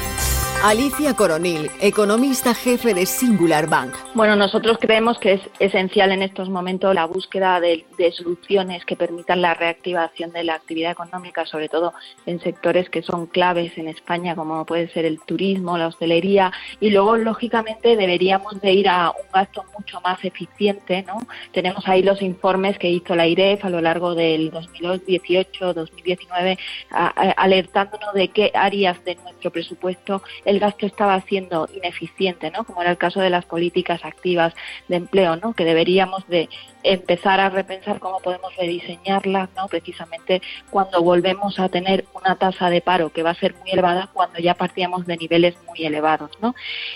[0.62, 3.94] Alicia Coronil, economista jefe de Singular Bank.
[4.14, 9.42] Bueno, nosotros creemos que es esencial en estos momentos la búsqueda de, soluciones que permitan
[9.42, 11.94] la reactivación de la actividad económica, sobre todo
[12.26, 16.52] en sectores que son claves en España, como puede ser el turismo, la hostelería,
[16.82, 21.26] y luego, lógicamente, deberíamos de ir a un gasto mucho más eficiente, ¿no?
[21.54, 26.58] Tenemos ahí los informes que hizo la IREF a lo largo del 2018-2019,
[26.90, 32.64] alertándonos de qué áreas de nuestro presupuesto el gasto estaba siendo ineficiente, ¿no?
[32.64, 34.56] Como era el caso de las políticas activas
[34.88, 35.54] de empleo, ¿no?
[35.54, 36.50] Que deberíamos de
[36.82, 39.68] empezar a repensar cómo podemos rediseñarlas, ¿no?
[39.68, 40.42] Precisamente
[40.72, 44.40] cuando volvemos a tener una tasa de paro que va a ser muy elevada cuando
[44.40, 46.56] ya partíamos de niveles muy elevados, ¿no?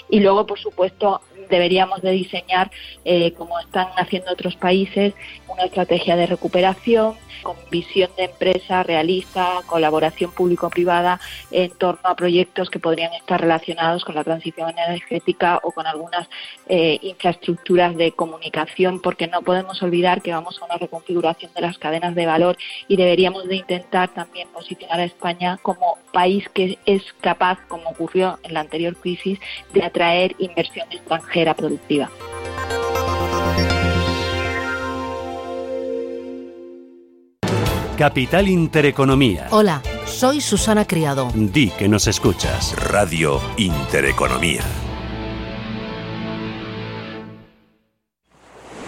[0.10, 2.72] Y luego, por supuesto, deberíamos de diseñar,
[3.06, 5.14] eh, como están haciendo otros países,
[5.48, 11.20] una estrategia de recuperación con visión de empresa realista, colaboración público-privada
[11.52, 16.28] en torno a proyectos que podrían estar relacionados con la transición energética o con algunas
[16.68, 21.78] eh, infraestructuras de comunicación, porque no podemos olvidar que vamos a una reconfiguración de las
[21.78, 27.04] cadenas de valor y deberíamos de intentar también posicionar a España como país que es
[27.20, 29.40] capaz, como ocurrió en la anterior crisis,
[29.74, 32.10] de atraer inversión extranjera productiva.
[37.98, 39.48] Capital Intereconomía.
[39.52, 41.32] Hola, soy Susana Criado.
[41.36, 42.76] Di que nos escuchas.
[42.90, 44.62] Radio Intereconomía.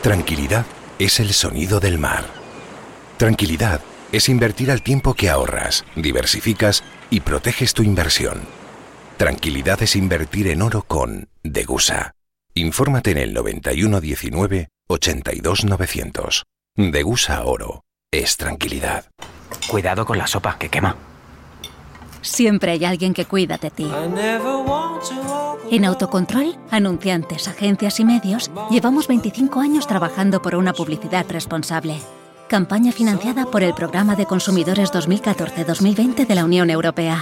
[0.02, 0.66] Tranquilidad
[1.00, 2.26] es el sonido del mar.
[3.18, 3.82] Tranquilidad
[4.12, 8.42] es invertir al tiempo que ahorras, diversificas y proteges tu inversión.
[9.18, 12.15] Tranquilidad es invertir en oro con Degusa.
[12.58, 16.46] Infórmate en el 9119 82900.
[16.78, 19.12] Degusa Oro es tranquilidad.
[19.68, 20.96] Cuidado con la sopa, que quema.
[22.22, 23.92] Siempre hay alguien que cuida de ti.
[25.70, 32.00] En Autocontrol, anunciantes, agencias y medios, llevamos 25 años trabajando por una publicidad responsable.
[32.48, 37.22] Campaña financiada por el Programa de Consumidores 2014-2020 de la Unión Europea.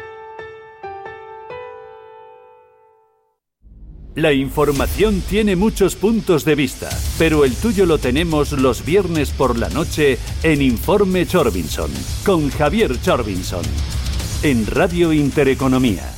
[4.15, 9.57] La información tiene muchos puntos de vista, pero el tuyo lo tenemos los viernes por
[9.57, 11.89] la noche en Informe Chorbinson,
[12.25, 13.63] con Javier Chorbinson,
[14.43, 16.13] en Radio Intereconomía.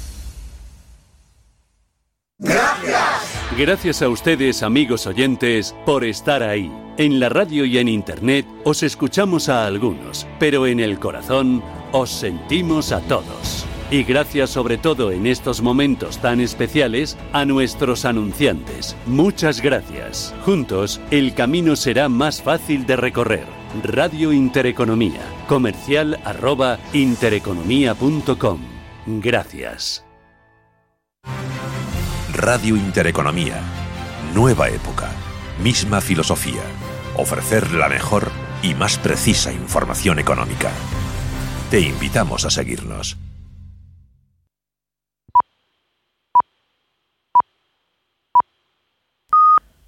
[2.40, 3.54] Gracias.
[3.56, 6.72] Gracias a ustedes, amigos oyentes, por estar ahí.
[6.98, 12.10] En la radio y en Internet os escuchamos a algunos, pero en el corazón os
[12.10, 13.68] sentimos a todos.
[13.94, 18.96] Y gracias sobre todo en estos momentos tan especiales a nuestros anunciantes.
[19.06, 20.34] Muchas gracias.
[20.44, 23.46] Juntos, el camino será más fácil de recorrer.
[23.84, 25.22] Radio Intereconomía.
[25.48, 28.62] Comercial arroba intereconomía.com.
[29.06, 30.04] Gracias.
[32.34, 33.62] Radio Intereconomía.
[34.34, 35.12] Nueva época.
[35.64, 36.64] Misma filosofía.
[37.16, 38.32] Ofrecer la mejor
[38.64, 40.72] y más precisa información económica.
[41.70, 43.20] Te invitamos a seguirnos.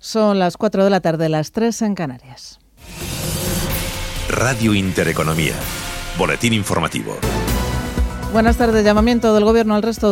[0.05, 2.59] Son las 4 de la tarde, las 3 en Canarias.
[4.29, 5.55] Radio Intereconomía.
[6.15, 7.17] Boletín informativo.
[8.31, 8.85] Buenas tardes.
[8.85, 10.03] Llamamiento del Gobierno al resto